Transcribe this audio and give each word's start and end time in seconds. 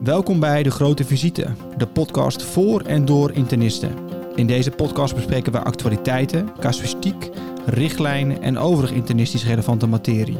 Welkom 0.00 0.40
bij 0.40 0.62
De 0.62 0.70
Grote 0.70 1.04
Visite, 1.04 1.54
de 1.76 1.86
podcast 1.86 2.42
voor 2.42 2.80
en 2.80 3.04
door 3.04 3.32
internisten. 3.32 3.94
In 4.34 4.46
deze 4.46 4.70
podcast 4.70 5.14
bespreken 5.14 5.52
we 5.52 5.58
actualiteiten, 5.58 6.52
casuïstiek, 6.60 7.30
richtlijnen 7.66 8.42
en 8.42 8.58
overig 8.58 8.90
internistisch 8.90 9.44
relevante 9.44 9.86
materie. 9.86 10.38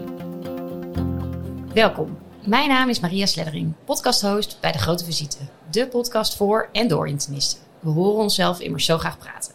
Welkom. 1.75 2.19
Mijn 2.45 2.69
naam 2.69 2.89
is 2.89 3.01
Maria 3.01 3.27
Sleddering, 3.27 3.73
podcasthost 3.85 4.59
bij 4.61 4.73
De 4.73 4.79
Grote 4.79 5.05
Visite, 5.05 5.39
de 5.71 5.89
podcast 5.89 6.37
voor 6.37 6.69
en 6.73 6.89
door 6.89 7.09
internisten. 7.09 7.59
We 7.81 7.91
horen 7.91 8.23
onszelf 8.23 8.61
immers 8.61 8.85
zo 8.85 8.99
graag 8.99 9.19
praten. 9.19 9.53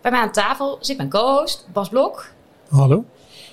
Bij 0.00 0.10
mij 0.10 0.20
aan 0.20 0.32
tafel 0.32 0.78
zit 0.80 0.96
mijn 0.96 1.10
co-host 1.10 1.66
Bas 1.72 1.88
Blok. 1.88 2.30
Hallo. 2.68 3.04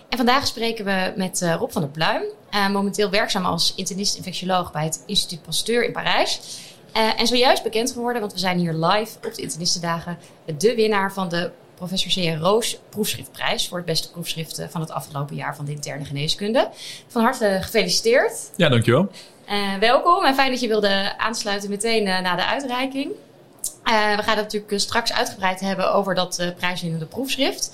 En 0.09 0.17
vandaag 0.17 0.47
spreken 0.47 0.85
we 0.85 1.13
met 1.15 1.41
uh, 1.41 1.55
Rob 1.55 1.71
van 1.71 1.81
der 1.81 1.91
Pluim, 1.91 2.23
uh, 2.51 2.69
momenteel 2.69 3.09
werkzaam 3.09 3.45
als 3.45 3.73
internist-infectioloog 3.75 4.71
bij 4.71 4.83
het 4.83 5.03
Instituut 5.05 5.41
Pasteur 5.41 5.85
in 5.85 5.91
Parijs. 5.91 6.59
Uh, 6.97 7.19
en 7.19 7.27
zojuist 7.27 7.63
bekend 7.63 7.91
geworden, 7.91 8.21
want 8.21 8.33
we 8.33 8.39
zijn 8.39 8.57
hier 8.57 8.73
live 8.73 9.17
op 9.27 9.33
de 9.35 9.41
Internistendagen, 9.41 10.17
de 10.57 10.75
winnaar 10.75 11.13
van 11.13 11.29
de 11.29 11.51
Professor 11.75 12.11
C. 12.11 12.39
Roos 12.39 12.79
proefschriftprijs 12.89 13.67
voor 13.67 13.77
het 13.77 13.85
beste 13.85 14.11
proefschrift 14.11 14.65
van 14.69 14.81
het 14.81 14.91
afgelopen 14.91 15.35
jaar 15.35 15.55
van 15.55 15.65
de 15.65 15.71
interne 15.71 16.05
geneeskunde. 16.05 16.69
Van 17.07 17.23
harte 17.23 17.57
gefeliciteerd. 17.61 18.51
Ja, 18.55 18.69
dankjewel. 18.69 19.11
welkom 19.79 20.25
en 20.25 20.35
fijn 20.35 20.51
dat 20.51 20.59
je 20.59 20.67
wilde 20.67 21.17
aansluiten 21.17 21.69
meteen 21.69 22.03
na 22.03 22.35
de 22.35 22.45
uitreiking. 22.45 23.11
we 23.83 24.19
gaan 24.21 24.37
het 24.37 24.43
natuurlijk 24.43 24.79
straks 24.79 25.13
uitgebreid 25.13 25.59
hebben 25.59 25.93
over 25.93 26.15
dat 26.15 26.53
prijswinnende 26.57 27.05
proefschrift. 27.05 27.71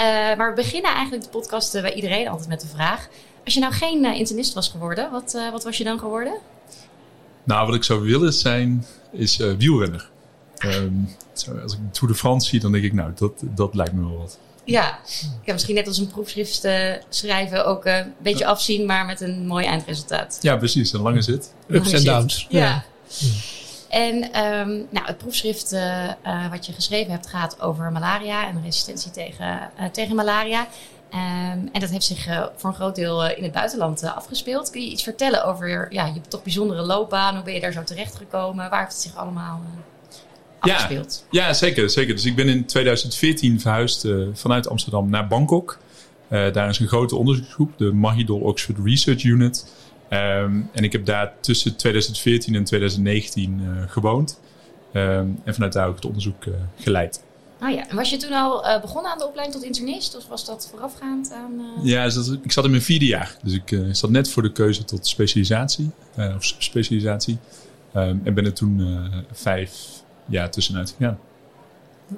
Uh, 0.00 0.04
maar 0.36 0.48
we 0.48 0.54
beginnen 0.54 0.90
eigenlijk 0.92 1.22
de 1.24 1.28
podcast 1.30 1.74
uh, 1.74 1.82
bij 1.82 1.92
iedereen 1.92 2.28
altijd 2.28 2.48
met 2.48 2.60
de 2.60 2.66
vraag. 2.66 3.08
Als 3.46 3.54
je 3.54 3.60
nou 3.60 3.72
geen 3.72 4.04
uh, 4.04 4.18
internist 4.18 4.54
was 4.54 4.68
geworden, 4.68 5.10
wat, 5.10 5.38
wat 5.52 5.64
was 5.64 5.78
je 5.78 5.84
dan 5.84 5.98
geworden? 5.98 6.38
Nou, 7.44 7.66
wat 7.66 7.74
ik 7.74 7.84
zou 7.84 8.00
willen 8.00 8.32
zijn, 8.32 8.86
is 9.12 9.36
wielrenner. 9.36 10.10
Um, 10.64 11.16
als 11.62 11.72
ik 11.72 11.78
Tour 11.92 12.12
de 12.12 12.18
France 12.18 12.48
zie, 12.48 12.60
dan 12.60 12.72
denk 12.72 12.84
ik, 12.84 12.92
nou, 12.92 13.12
dat, 13.14 13.32
dat 13.42 13.74
lijkt 13.74 13.92
me 13.92 14.08
wel 14.08 14.18
wat. 14.18 14.38
Ja, 14.64 14.98
ja 15.44 15.52
misschien 15.52 15.74
net 15.74 15.86
als 15.86 15.98
een 15.98 16.06
proefschrift 16.06 16.68
schrijven 17.08 17.66
ook 17.66 17.84
een 17.84 18.14
beetje 18.18 18.46
afzien, 18.46 18.86
maar 18.86 19.06
met 19.06 19.20
een 19.20 19.46
mooi 19.46 19.66
eindresultaat. 19.66 20.38
Ja, 20.40 20.56
precies. 20.56 20.92
Een 20.92 21.00
lange 21.00 21.22
zit. 21.22 21.54
Ups 21.68 21.92
en 21.92 22.04
downs. 22.04 22.46
Ja. 22.48 22.60
ja. 22.60 22.84
En 23.88 24.14
um, 24.44 24.86
nou, 24.90 25.06
het 25.06 25.18
proefschrift 25.18 25.72
uh, 25.72 26.50
wat 26.50 26.66
je 26.66 26.72
geschreven 26.72 27.12
hebt 27.12 27.26
gaat 27.26 27.60
over 27.60 27.92
malaria 27.92 28.48
en 28.48 28.62
resistentie 28.62 29.10
tegen, 29.10 29.70
uh, 29.80 29.86
tegen 29.86 30.16
malaria. 30.16 30.66
Um, 31.10 31.68
en 31.72 31.80
dat 31.80 31.90
heeft 31.90 32.04
zich 32.04 32.50
voor 32.56 32.70
een 32.70 32.76
groot 32.76 32.94
deel 32.94 33.28
in 33.28 33.42
het 33.42 33.52
buitenland 33.52 34.02
afgespeeld. 34.02 34.70
Kun 34.70 34.80
je 34.80 34.90
iets 34.90 35.02
vertellen 35.02 35.44
over 35.44 35.92
ja, 35.92 36.06
je 36.06 36.20
toch 36.28 36.42
bijzondere 36.42 36.82
loopbaan? 36.82 37.34
Hoe 37.34 37.44
ben 37.44 37.54
je 37.54 37.60
daar 37.60 37.72
zo 37.72 37.82
terecht 37.82 38.14
gekomen? 38.16 38.70
Waar 38.70 38.80
heeft 38.80 38.92
het 38.92 39.02
zich 39.02 39.16
allemaal 39.16 39.60
afgespeeld? 40.58 41.26
Ja, 41.30 41.46
ja, 41.46 41.52
zeker, 41.52 41.90
zeker. 41.90 42.14
Dus 42.14 42.24
ik 42.24 42.36
ben 42.36 42.48
in 42.48 42.66
2014 42.66 43.60
verhuisd 43.60 44.08
vanuit 44.32 44.68
Amsterdam 44.68 45.10
naar 45.10 45.26
Bangkok. 45.26 45.78
daar 46.28 46.68
is 46.68 46.78
een 46.78 46.88
grote 46.88 47.16
onderzoeksgroep, 47.16 47.78
de 47.78 47.92
Mahidol 47.92 48.40
Oxford 48.40 48.78
Research 48.84 49.22
Unit. 49.22 49.66
Um, 50.10 50.70
en 50.72 50.84
ik 50.84 50.92
heb 50.92 51.04
daar 51.04 51.32
tussen 51.40 51.76
2014 51.76 52.54
en 52.54 52.64
2019 52.64 53.60
uh, 53.60 53.82
gewoond. 53.86 54.40
Um, 54.92 55.40
en 55.44 55.54
vanuit 55.54 55.72
daar 55.72 55.88
ook 55.88 55.94
het 55.94 56.04
onderzoek 56.04 56.44
geleid. 56.76 57.24
Oh 57.60 57.70
ja, 57.70 57.88
en 57.88 57.96
was 57.96 58.10
je 58.10 58.16
toen 58.16 58.32
al 58.32 58.66
uh, 58.66 58.80
begonnen 58.80 59.12
aan 59.12 59.18
de 59.18 59.26
opleiding 59.26 59.58
tot 59.58 59.66
internist? 59.66 60.16
Of 60.16 60.26
was 60.26 60.44
dat 60.44 60.68
voorafgaand 60.70 61.32
aan... 61.32 61.60
Ja, 61.82 62.04
dus 62.04 62.14
dat, 62.14 62.38
ik 62.42 62.52
zat 62.52 62.64
in 62.64 62.70
mijn 62.70 62.82
vierde 62.82 63.06
jaar. 63.06 63.36
Dus 63.42 63.52
ik 63.52 63.80
zat 63.92 64.10
net 64.10 64.30
voor 64.30 64.42
de 64.42 64.52
keuze 64.52 64.84
tot 64.84 65.06
specialisatie. 65.06 65.90
of 66.16 66.44
specialisatie. 66.58 67.38
Um, 67.96 68.20
en 68.24 68.34
ben 68.34 68.44
er 68.44 68.52
toen 68.52 69.00
vijf 69.32 69.72
jaar 70.26 70.50
tussenuit 70.50 70.94
gegaan. 70.96 71.18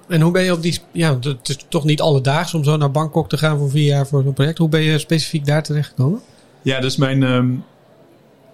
En 0.09 0.21
hoe 0.21 0.33
ben 0.33 0.43
je 0.43 0.53
op 0.53 0.63
die... 0.63 0.79
Ja, 0.93 1.19
het 1.21 1.49
is 1.49 1.65
toch 1.69 1.85
niet 1.85 2.01
alledaags 2.01 2.55
om 2.55 2.65
zo 2.65 2.77
naar 2.77 2.91
Bangkok 2.91 3.29
te 3.29 3.39
gaan 3.39 3.59
voor 3.59 3.71
vier 3.71 3.87
jaar 3.87 4.07
voor 4.07 4.23
zo'n 4.23 4.33
project. 4.33 4.59
Hoe 4.59 4.69
ben 4.69 4.83
je 4.83 4.99
specifiek 4.99 5.47
daar 5.47 5.63
terecht 5.63 5.89
gekomen? 5.89 6.21
Ja, 6.63 6.81
dus 6.81 6.97
mijn 6.97 7.23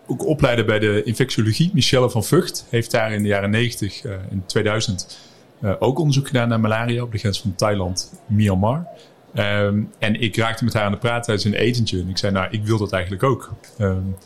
ook 0.07 0.27
opleiden 0.27 0.67
bij 0.67 0.79
de 0.79 1.03
infectiologie. 1.03 1.71
Michelle 1.75 2.11
van 2.11 2.25
Vught 2.25 2.65
heeft 2.69 2.91
daar 2.91 3.13
in 3.13 3.23
de 3.23 3.29
jaren 3.29 3.51
90, 3.51 4.05
uh, 4.05 4.13
in 4.31 4.43
2000, 4.47 5.19
uh, 5.61 5.73
ook 5.79 5.99
onderzoek 5.99 6.27
gedaan 6.27 6.49
naar 6.49 6.61
malaria 6.61 7.03
op 7.03 7.13
de 7.13 7.19
grens 7.19 7.41
van 7.41 7.55
Thailand, 7.55 8.13
Myanmar. 8.27 8.87
Um, 9.35 9.91
en 9.99 10.21
ik 10.21 10.37
raakte 10.37 10.65
met 10.65 10.73
haar 10.73 10.85
aan 10.85 10.93
de 10.93 10.99
praat 10.99 11.25
tijdens 11.25 11.47
een 11.47 11.55
etentje. 11.55 12.01
En 12.01 12.09
ik 12.09 12.19
zei, 12.19 12.33
nou, 12.33 12.49
ik 12.51 12.65
wil 12.65 12.79
dat 12.79 12.93
eigenlijk 12.93 13.23
ook. 13.23 13.53
Um, 13.79 14.17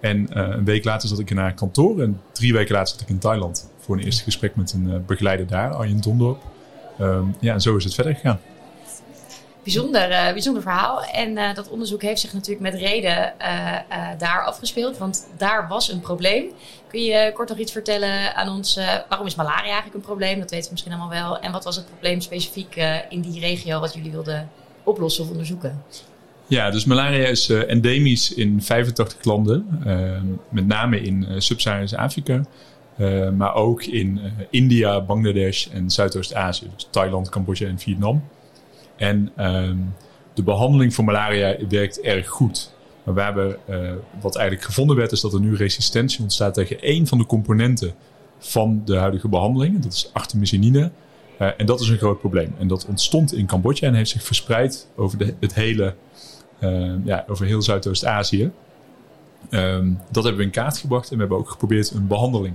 en 0.00 0.18
uh, 0.18 0.48
een 0.48 0.64
week 0.64 0.84
later 0.84 1.08
zat 1.08 1.18
ik 1.18 1.30
in 1.30 1.36
haar 1.36 1.54
kantoor. 1.54 2.00
En 2.00 2.20
drie 2.32 2.52
weken 2.52 2.74
later 2.74 2.88
zat 2.88 3.00
ik 3.00 3.08
in 3.08 3.18
Thailand 3.18 3.70
voor 3.78 3.96
een 3.96 4.04
eerste 4.04 4.24
gesprek 4.24 4.56
met 4.56 4.72
een 4.72 5.04
begeleider 5.06 5.46
daar, 5.46 5.74
Arjen 5.74 6.00
Dondorp. 6.00 6.42
Um, 7.00 7.34
ja, 7.40 7.52
en 7.52 7.60
zo 7.60 7.76
is 7.76 7.84
het 7.84 7.94
verder 7.94 8.14
gegaan 8.14 8.40
bijzonder, 9.72 10.10
uh, 10.10 10.32
bijzonder 10.32 10.62
verhaal. 10.62 11.02
En 11.04 11.30
uh, 11.30 11.54
dat 11.54 11.68
onderzoek 11.68 12.02
heeft 12.02 12.20
zich 12.20 12.32
natuurlijk 12.32 12.72
met 12.72 12.80
reden 12.80 13.32
uh, 13.40 13.76
daar 14.18 14.44
afgespeeld, 14.44 14.98
want 14.98 15.26
daar 15.36 15.68
was 15.68 15.92
een 15.92 16.00
probleem. 16.00 16.44
Kun 16.88 17.02
je 17.02 17.30
kort 17.34 17.48
nog 17.48 17.58
iets 17.58 17.72
vertellen 17.72 18.34
aan 18.34 18.48
ons? 18.48 18.78
waarom 19.08 19.26
is 19.26 19.34
malaria 19.34 19.64
eigenlijk 19.64 19.94
een 19.94 20.00
probleem? 20.00 20.40
Dat 20.40 20.50
weten 20.50 20.64
we 20.64 20.70
misschien 20.72 20.92
allemaal 20.92 21.22
wel. 21.22 21.38
En 21.38 21.52
wat 21.52 21.64
was 21.64 21.76
het 21.76 21.86
probleem 21.86 22.20
specifiek 22.20 22.76
in 23.08 23.20
die 23.20 23.40
regio 23.40 23.80
wat 23.80 23.94
jullie 23.94 24.10
wilden 24.10 24.50
oplossen 24.82 25.24
of 25.24 25.30
onderzoeken? 25.30 25.82
Ja, 26.46 26.70
dus 26.70 26.84
malaria 26.84 27.26
is 27.26 27.48
endemisch 27.48 28.34
in 28.34 28.62
85 28.62 29.24
landen, 29.24 29.82
met 30.48 30.66
name 30.66 31.00
in 31.00 31.26
Sub-Sahara's 31.38 31.94
Afrika. 31.94 32.44
maar 33.36 33.54
ook 33.54 33.84
in 33.84 34.20
India, 34.50 35.00
Bangladesh 35.00 35.66
en 35.66 35.90
Zuidoost-Azië. 35.90 36.70
Dus 36.74 36.88
Thailand, 36.90 37.28
Cambodja 37.28 37.66
en 37.66 37.78
Vietnam. 37.78 38.22
En 39.00 39.32
um, 39.38 39.94
de 40.34 40.42
behandeling 40.42 40.94
voor 40.94 41.04
malaria 41.04 41.56
werkt 41.68 42.00
erg 42.00 42.28
goed. 42.28 42.74
Maar 43.02 43.34
we, 43.34 43.58
uh, 43.70 43.92
wat 44.20 44.36
eigenlijk 44.36 44.66
gevonden 44.66 44.96
werd, 44.96 45.12
is 45.12 45.20
dat 45.20 45.32
er 45.32 45.40
nu 45.40 45.56
resistentie 45.56 46.22
ontstaat 46.22 46.54
tegen 46.54 46.80
één 46.80 47.06
van 47.06 47.18
de 47.18 47.26
componenten 47.26 47.94
van 48.38 48.82
de 48.84 48.96
huidige 48.96 49.28
behandeling. 49.28 49.82
Dat 49.82 49.92
is 49.92 50.10
artemisinin. 50.12 50.74
Uh, 50.74 51.48
en 51.56 51.66
dat 51.66 51.80
is 51.80 51.88
een 51.88 51.98
groot 51.98 52.20
probleem. 52.20 52.54
En 52.58 52.68
dat 52.68 52.86
ontstond 52.86 53.34
in 53.34 53.46
Cambodja 53.46 53.88
en 53.88 53.94
heeft 53.94 54.10
zich 54.10 54.22
verspreid 54.22 54.88
over 54.96 55.18
de, 55.18 55.34
het 55.40 55.54
hele, 55.54 55.94
uh, 56.60 56.92
ja, 57.04 57.24
over 57.28 57.46
heel 57.46 57.62
Zuidoost-Azië. 57.62 58.50
Um, 59.50 59.98
dat 60.10 60.24
hebben 60.24 60.40
we 60.40 60.46
in 60.46 60.50
kaart 60.52 60.78
gebracht 60.78 61.10
en 61.10 61.14
we 61.14 61.20
hebben 61.20 61.38
ook 61.38 61.50
geprobeerd 61.50 61.90
een 61.90 62.06
behandeling 62.06 62.54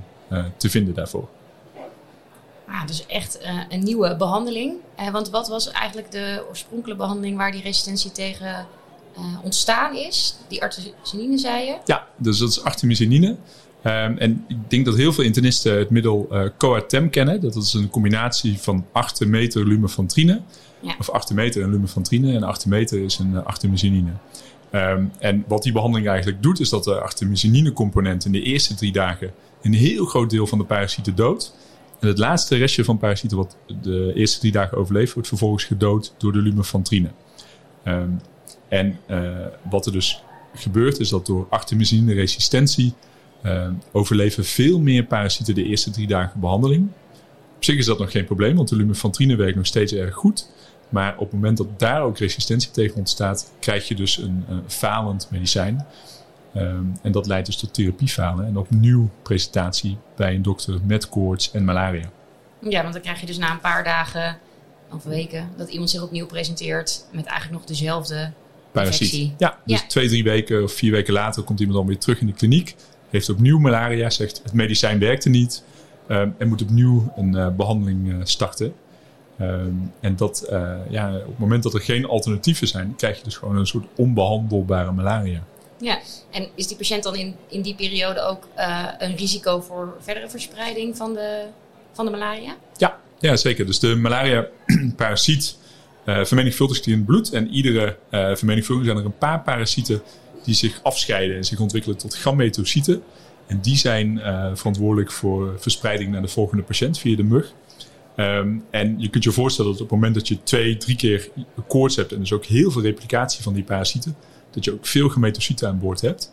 te 0.58 0.70
vinden 0.70 0.94
daarvoor. 0.94 1.30
Ah, 2.68 2.88
dus 2.88 3.06
echt 3.06 3.40
uh, 3.42 3.60
een 3.70 3.84
nieuwe 3.84 4.16
behandeling. 4.16 4.74
Uh, 5.00 5.10
want 5.10 5.30
wat 5.30 5.48
was 5.48 5.72
eigenlijk 5.72 6.12
de 6.12 6.46
oorspronkelijke 6.50 7.02
behandeling 7.02 7.38
waar 7.38 7.52
die 7.52 7.62
resistentie 7.62 8.12
tegen 8.12 8.68
uh, 9.18 9.24
ontstaan 9.44 9.96
is? 9.96 10.36
Die 10.48 10.62
artemisinin, 10.62 11.40
zei 11.40 11.66
je? 11.66 11.78
Ja, 11.86 12.08
dus 12.18 12.38
dat 12.38 12.50
is 12.50 12.64
artemisinin. 12.64 13.24
Um, 13.24 13.38
en 14.18 14.46
ik 14.48 14.70
denk 14.70 14.86
dat 14.86 14.96
heel 14.96 15.14
veel 15.14 15.24
internisten 15.24 15.78
het 15.78 15.90
middel 15.90 16.30
Coartem 16.58 17.10
kennen. 17.10 17.42
Dat 17.42 17.56
is 17.56 17.74
een 17.74 17.90
combinatie 17.90 18.60
van 18.60 18.86
artemeter 18.92 19.68
lumefantrine. 19.68 20.42
Ja. 20.80 20.96
Of 21.00 21.10
artemeter 21.10 21.64
en 21.64 21.70
lumefantrine. 21.70 22.34
En 22.34 22.44
artemeter 22.44 23.04
is 23.04 23.18
een 23.18 23.46
artemisinine. 23.46 24.12
Um, 24.72 25.12
en 25.20 25.44
wat 25.48 25.64
die 25.64 25.72
behandeling 25.72 26.08
eigenlijk 26.08 26.44
doet, 26.44 26.60
is 26.60 26.70
dat 26.70 26.84
de 26.84 27.02
artemisinine 27.02 27.74
component 27.74 28.26
in 28.26 28.32
de 28.32 28.42
eerste 28.42 28.76
drie 28.76 28.92
dagen 28.92 29.32
een 29.62 29.74
heel 29.74 30.06
groot 30.06 30.30
deel 30.30 30.48
van 30.48 30.58
de 30.58 30.64
parasieten 30.64 31.16
doodt. 31.16 31.56
Het 32.06 32.18
laatste 32.18 32.56
restje 32.56 32.84
van 32.84 32.98
parasieten 32.98 33.38
wat 33.38 33.58
de 33.82 34.12
eerste 34.16 34.40
drie 34.40 34.52
dagen 34.52 34.78
overleeft, 34.78 35.14
wordt 35.14 35.28
vervolgens 35.28 35.64
gedood 35.64 36.14
door 36.18 36.32
de 36.32 36.42
lumefantrine. 36.42 37.10
Um, 37.88 38.20
en 38.68 39.00
uh, 39.10 39.46
wat 39.70 39.86
er 39.86 39.92
dus 39.92 40.24
gebeurt, 40.54 41.00
is 41.00 41.10
dat 41.10 41.26
door 41.26 41.48
artemisine 41.50 42.14
resistentie 42.14 42.94
uh, 43.46 43.68
overleven 43.92 44.46
veel 44.46 44.80
meer 44.80 45.04
parasieten 45.04 45.56
de 45.56 45.64
eerste 45.64 45.92
drie 45.92 46.08
dagen 46.08 46.40
behandeling. 46.40 46.88
Op 47.56 47.64
zich 47.64 47.78
is 47.78 47.86
dat 47.86 48.00
nog 48.00 48.12
geen 48.12 48.26
probleem, 48.26 48.56
want 48.56 48.70
de 48.70 48.76
lumefantrine 48.76 49.36
werkt 49.36 49.56
nog 49.56 49.66
steeds 49.66 49.94
erg 49.94 50.16
goed. 50.16 50.50
Maar 50.90 51.14
op 51.14 51.20
het 51.20 51.32
moment 51.32 51.58
dat 51.58 51.80
daar 51.80 52.02
ook 52.02 52.18
resistentie 52.18 52.72
tegen 52.72 52.96
ontstaat, 52.96 53.52
krijg 53.60 53.88
je 53.88 53.96
dus 53.96 54.18
een 54.18 54.46
falend 54.68 55.28
medicijn. 55.32 55.86
Um, 56.58 56.94
en 57.02 57.12
dat 57.12 57.28
leidt 57.28 57.46
dus 57.46 57.58
tot 57.58 57.74
therapiefalen 57.74 58.46
en 58.46 58.58
opnieuw 58.58 59.10
presentatie 59.22 59.98
bij 60.16 60.36
een 60.36 60.42
dokter 60.42 60.80
met 60.84 61.10
koorts 61.10 61.52
en 61.52 61.64
malaria. 61.64 62.10
Ja, 62.60 62.82
want 62.82 62.94
dan 62.94 63.02
krijg 63.02 63.20
je 63.20 63.26
dus 63.26 63.38
na 63.38 63.52
een 63.52 63.60
paar 63.60 63.84
dagen 63.84 64.38
of 64.92 65.04
weken 65.04 65.50
dat 65.58 65.70
iemand 65.70 65.90
zich 65.90 66.02
opnieuw 66.02 66.26
presenteert 66.26 67.06
met 67.12 67.26
eigenlijk 67.26 67.60
nog 67.60 67.68
dezelfde 67.68 68.32
Parasiet. 68.72 69.34
Ja, 69.38 69.58
dus 69.66 69.80
ja. 69.80 69.88
twee, 69.88 70.08
drie 70.08 70.24
weken 70.24 70.64
of 70.64 70.72
vier 70.72 70.92
weken 70.92 71.14
later 71.14 71.44
komt 71.44 71.60
iemand 71.60 71.78
dan 71.78 71.88
weer 71.88 71.98
terug 71.98 72.20
in 72.20 72.28
de 72.28 72.34
kliniek. 72.34 72.76
Heeft 73.10 73.30
opnieuw 73.30 73.60
malaria, 73.60 74.10
zegt 74.10 74.42
het 74.44 74.54
medicijn 74.54 75.00
werkte 75.00 75.30
niet. 75.30 75.64
Um, 76.08 76.36
en 76.38 76.48
moet 76.48 76.62
opnieuw 76.62 77.14
een 77.16 77.36
uh, 77.36 77.50
behandeling 77.50 78.08
uh, 78.08 78.16
starten. 78.24 78.74
Um, 79.42 79.92
en 80.00 80.16
dat, 80.16 80.48
uh, 80.52 80.76
ja, 80.90 81.16
op 81.16 81.28
het 81.28 81.38
moment 81.38 81.64
dat 81.64 81.74
er 81.74 81.82
geen 81.82 82.06
alternatieven 82.06 82.68
zijn, 82.68 82.96
krijg 82.96 83.18
je 83.18 83.24
dus 83.24 83.38
gewoon 83.38 83.56
een 83.56 83.68
soort 83.68 83.86
onbehandelbare 83.96 84.92
malaria. 84.92 85.44
Ja, 85.80 86.00
en 86.32 86.48
is 86.56 86.68
die 86.68 86.78
patiënt 86.78 87.04
dan 87.04 87.16
in, 87.16 87.36
in 87.48 87.62
die 87.62 87.76
periode 87.76 88.22
ook 88.22 88.48
uh, 88.58 88.88
een 88.98 89.16
risico 89.16 89.62
voor 89.62 89.96
verdere 90.00 90.30
verspreiding 90.30 90.98
van 90.98 91.14
de, 91.14 91.46
van 91.94 92.06
de 92.06 92.12
malaria? 92.12 92.56
Ja, 92.78 93.00
ja, 93.20 93.36
zeker. 93.36 93.66
Dus 93.66 93.80
de 93.80 93.96
malaria-parasiet 93.96 95.56
uh, 96.06 96.26
vermenigvuldigt 96.26 96.84
zich 96.84 96.94
in 96.94 97.00
het 97.00 97.08
bloed. 97.08 97.32
En 97.32 97.50
iedere 97.50 97.98
uh, 98.12 98.36
vermenigvuldiging 98.36 98.86
zijn 98.86 98.98
er 98.98 99.12
een 99.12 99.18
paar 99.18 99.42
parasieten 99.42 100.02
die 100.44 100.56
zich 100.56 100.80
afscheiden 100.84 101.38
en 101.38 101.44
zich 101.44 101.60
ontwikkelen 101.60 101.98
tot 101.98 102.16
gammetocyten. 102.16 103.04
En 103.48 103.62
die 103.62 103.78
zijn 103.78 104.20
verantwoordelijk 104.54 105.12
voor 105.12 105.56
verspreiding 105.60 106.12
naar 106.12 106.22
de 106.22 106.28
volgende 106.28 106.64
patiënt 106.64 107.00
via 107.00 107.16
de 107.16 107.24
mug. 107.24 107.54
Um, 108.18 108.64
en 108.70 108.96
je 108.98 109.10
kunt 109.10 109.24
je 109.24 109.32
voorstellen 109.32 109.72
dat 109.72 109.82
op 109.82 109.90
het 109.90 109.96
moment 109.96 110.16
dat 110.16 110.28
je 110.28 110.44
twee, 110.44 110.78
drie 110.78 110.96
keer 110.96 111.30
koorts 111.68 111.96
hebt 111.96 112.12
en 112.12 112.20
dus 112.20 112.34
ook 112.34 112.46
heel 112.46 112.72
veel 112.72 112.82
replicatie 112.82 113.44
van 113.44 113.54
die 113.54 113.64
parasieten, 113.64 114.16
dat 114.56 114.66
je 114.66 114.74
ook 114.74 114.86
veel 114.86 115.10
gemetocyten 115.10 115.68
aan 115.68 115.80
boord 115.80 116.02
hebt, 116.02 116.32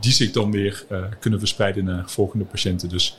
die 0.00 0.12
zich 0.12 0.30
dan 0.30 0.50
weer 0.50 0.84
uh, 0.90 1.04
kunnen 1.20 1.38
verspreiden 1.38 1.84
naar 1.84 2.10
volgende 2.10 2.44
patiënten. 2.44 2.88
Dus 2.88 3.18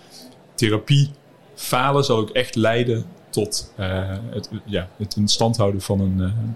therapie 0.56 1.10
falen 1.56 2.04
zal 2.04 2.18
ook 2.18 2.30
echt 2.30 2.56
leiden 2.56 3.06
tot 3.30 3.74
uh, 3.80 4.18
het, 4.30 4.50
ja, 4.66 4.90
het 4.98 5.16
in 5.16 5.28
stand 5.28 5.57
houden 5.57 5.81
van 5.81 6.00
een 6.00 6.56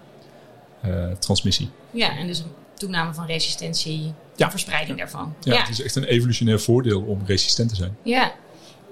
transmissie. 1.19 1.69
Ja, 1.91 2.17
en 2.17 2.27
dus 2.27 2.39
een 2.39 2.51
toename 2.73 3.13
van 3.13 3.25
resistentie, 3.25 4.13
ja. 4.35 4.49
verspreiding 4.51 4.97
daarvan. 4.97 5.33
Ja, 5.39 5.53
ja, 5.53 5.59
het 5.59 5.69
is 5.69 5.81
echt 5.81 5.95
een 5.95 6.03
evolutionair 6.03 6.59
voordeel 6.59 7.01
om 7.01 7.21
resistent 7.25 7.69
te 7.69 7.75
zijn. 7.75 7.97
Ja, 8.03 8.33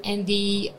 en 0.02 0.24
die, 0.24 0.72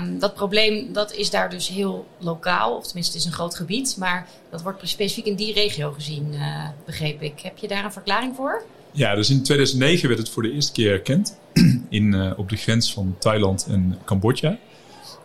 um, 0.00 0.18
dat 0.18 0.34
probleem 0.34 0.92
dat 0.92 1.14
is 1.14 1.30
daar 1.30 1.50
dus 1.50 1.68
heel 1.68 2.06
lokaal, 2.18 2.76
of 2.76 2.86
tenminste 2.86 3.12
het 3.12 3.20
is 3.20 3.26
een 3.26 3.36
groot 3.36 3.54
gebied, 3.54 3.96
maar 3.98 4.28
dat 4.50 4.62
wordt 4.62 4.88
specifiek 4.88 5.24
in 5.24 5.34
die 5.34 5.52
regio 5.52 5.92
gezien, 5.92 6.32
uh, 6.32 6.68
begreep 6.84 7.22
ik. 7.22 7.40
Heb 7.40 7.58
je 7.58 7.68
daar 7.68 7.84
een 7.84 7.92
verklaring 7.92 8.36
voor? 8.36 8.62
Ja, 8.90 9.14
dus 9.14 9.30
in 9.30 9.42
2009 9.42 10.08
werd 10.08 10.20
het 10.20 10.30
voor 10.30 10.42
de 10.42 10.52
eerste 10.52 10.72
keer 10.72 10.92
erkend 10.92 11.38
in, 11.88 12.12
uh, 12.12 12.32
op 12.36 12.48
de 12.48 12.56
grens 12.56 12.92
van 12.92 13.16
Thailand 13.18 13.66
en 13.68 13.98
Cambodja. 14.04 14.58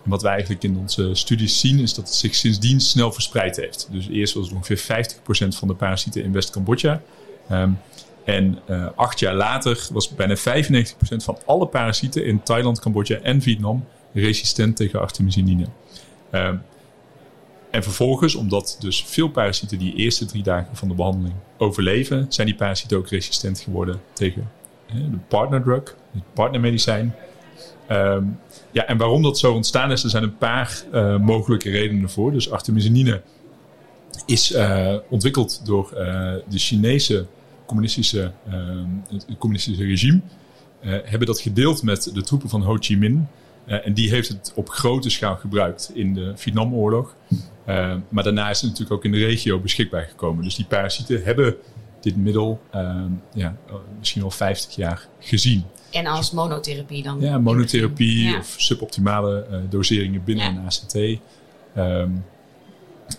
En 0.04 0.10
wat 0.10 0.22
wij 0.22 0.32
eigenlijk 0.32 0.64
in 0.64 0.78
onze 0.78 1.10
studies 1.14 1.60
zien 1.60 1.80
is 1.80 1.94
dat 1.94 2.06
het 2.06 2.16
zich 2.16 2.36
sindsdien 2.36 2.80
snel 2.80 3.12
verspreid 3.12 3.56
heeft. 3.56 3.88
Dus 3.92 4.08
eerst 4.08 4.34
was 4.34 4.46
het 4.48 4.56
ongeveer 4.56 5.06
50% 5.46 5.48
van 5.48 5.68
de 5.68 5.74
parasieten 5.74 6.24
in 6.24 6.32
West-Cambodja. 6.32 7.02
Um, 7.52 7.80
en 8.26 8.60
uh, 8.70 8.88
acht 8.96 9.20
jaar 9.20 9.36
later 9.36 9.88
was 9.92 10.10
bijna 10.10 10.38
95% 10.38 10.42
van 11.16 11.38
alle 11.46 11.68
parasieten 11.68 12.26
in 12.26 12.44
Thailand, 12.44 12.80
Cambodja 12.80 13.20
en 13.20 13.42
Vietnam 13.42 13.86
resistent 14.14 14.76
tegen 14.76 15.00
artemisinine. 15.00 15.66
Uh, 16.32 16.50
en 17.72 17.84
vervolgens, 17.84 18.36
omdat 18.36 18.78
dus 18.80 19.04
veel 19.04 19.30
parasieten 19.30 19.80
die 19.80 19.96
eerste 19.96 20.26
drie 20.26 20.44
dagen 20.44 20.76
van 20.76 20.88
de 20.88 20.94
behandeling 20.94 21.34
overleven, 21.58 22.26
zijn 22.30 22.48
die 22.48 22.56
parasieten 22.56 22.98
ook 22.98 23.08
resistent 23.08 23.60
geworden 23.60 24.02
tegen 24.14 24.50
de 24.94 25.18
partnerdrug, 25.28 25.96
het 26.12 26.24
partnermedicijn. 26.34 27.16
Um, 27.92 28.40
ja, 28.72 28.86
en 28.86 28.98
waarom 28.98 29.22
dat 29.22 29.40
zo 29.40 29.54
ontstaan 29.54 29.92
is, 29.92 30.04
er 30.04 30.10
zijn 30.10 30.24
een 30.24 30.38
paar 30.38 30.84
uh, 30.94 31.18
mogelijke 31.18 31.70
redenen 31.70 32.10
voor. 32.10 32.32
Dus 32.32 32.52
artemisinine 32.52 33.22
is 34.26 34.52
uh, 34.52 34.96
ontwikkeld 35.10 35.62
door 35.66 35.90
de 36.50 36.58
Chinese 36.58 37.26
communistische, 37.70 38.32
uh, 38.48 38.54
het 39.12 39.26
communistische 39.38 39.84
regime, 39.84 40.20
uh, 40.82 40.98
hebben 41.04 41.28
dat 41.28 41.42
gedeeld 41.42 41.84
met 41.84 42.12
de 42.14 42.22
troepen 42.22 42.50
van 42.50 42.62
Ho 42.62 42.78
Chi 42.80 42.98
Minh. 42.98 43.26
Uh, 43.68 43.86
en 43.88 43.94
die 43.94 44.10
heeft 44.10 44.28
het 44.28 44.52
op 44.56 44.70
grote 44.70 45.10
schaal 45.10 45.36
gebruikt 45.36 45.92
in 45.94 46.14
de 46.14 46.32
Vietnamoorlog. 46.36 47.16
maar 48.10 48.24
daarna 48.24 48.50
is 48.50 48.62
het 48.62 48.70
natuurlijk 48.70 48.92
ook 48.92 49.06
in 49.06 49.12
de 49.12 49.26
regio 49.26 49.60
beschikbaar 49.60 50.04
gekomen. 50.04 50.44
Dus 50.44 50.56
die 50.56 50.66
parasieten 50.66 51.24
hebben 51.24 51.56
dit 52.02 52.18
middel 52.18 52.62
ehm, 52.72 53.12
ja, 53.34 53.58
misschien 54.00 54.24
al 54.24 54.32
50 54.32 54.76
jaar 54.76 55.08
gezien. 55.20 55.64
En 55.92 56.06
als 56.06 56.32
monotherapie 56.32 57.04
dan? 57.04 57.20
Ja, 57.20 57.38
monotherapie 57.38 58.24
ja. 58.24 58.38
of 58.38 58.56
suboptimale 58.58 59.48
doseringen 59.70 60.24
binnen 60.24 60.54
ja. 60.54 60.60
een 60.60 60.66
ACT. 60.66 61.20
Um, 61.78 62.24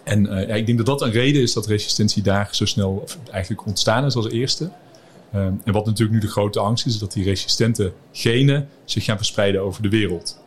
en 0.04 0.26
uh, 0.26 0.48
ja, 0.48 0.54
ik 0.54 0.66
denk 0.66 0.78
dat 0.78 0.86
dat 0.86 1.02
een 1.02 1.10
reden 1.10 1.42
is 1.42 1.52
dat 1.52 1.66
resistentie 1.66 2.22
daar 2.22 2.48
zo 2.52 2.64
snel 2.64 3.04
eigenlijk 3.30 3.66
ontstaan 3.66 4.04
is 4.04 4.14
als 4.14 4.30
eerste. 4.30 4.70
Um, 5.34 5.60
en 5.64 5.72
wat 5.72 5.86
natuurlijk 5.86 6.12
nu 6.12 6.20
de 6.20 6.32
grote 6.32 6.60
angst 6.60 6.86
is, 6.86 6.92
is 6.92 6.98
dat 6.98 7.12
die 7.12 7.24
resistente 7.24 7.92
genen 8.12 8.68
zich 8.84 9.04
gaan 9.04 9.16
verspreiden 9.16 9.62
over 9.62 9.82
de 9.82 9.88
wereld. 9.88 10.38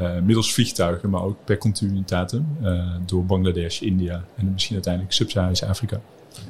Uh, 0.00 0.18
middels 0.18 0.52
vliegtuigen, 0.52 1.10
maar 1.10 1.22
ook 1.22 1.36
per 1.44 1.58
continuïtatum 1.58 2.46
uh, 2.62 2.94
door 3.06 3.24
Bangladesh, 3.24 3.80
India 3.80 4.24
en 4.36 4.52
misschien 4.52 4.74
uiteindelijk 4.74 5.14
Sub-Saharisch 5.14 5.62
Afrika. 5.62 6.00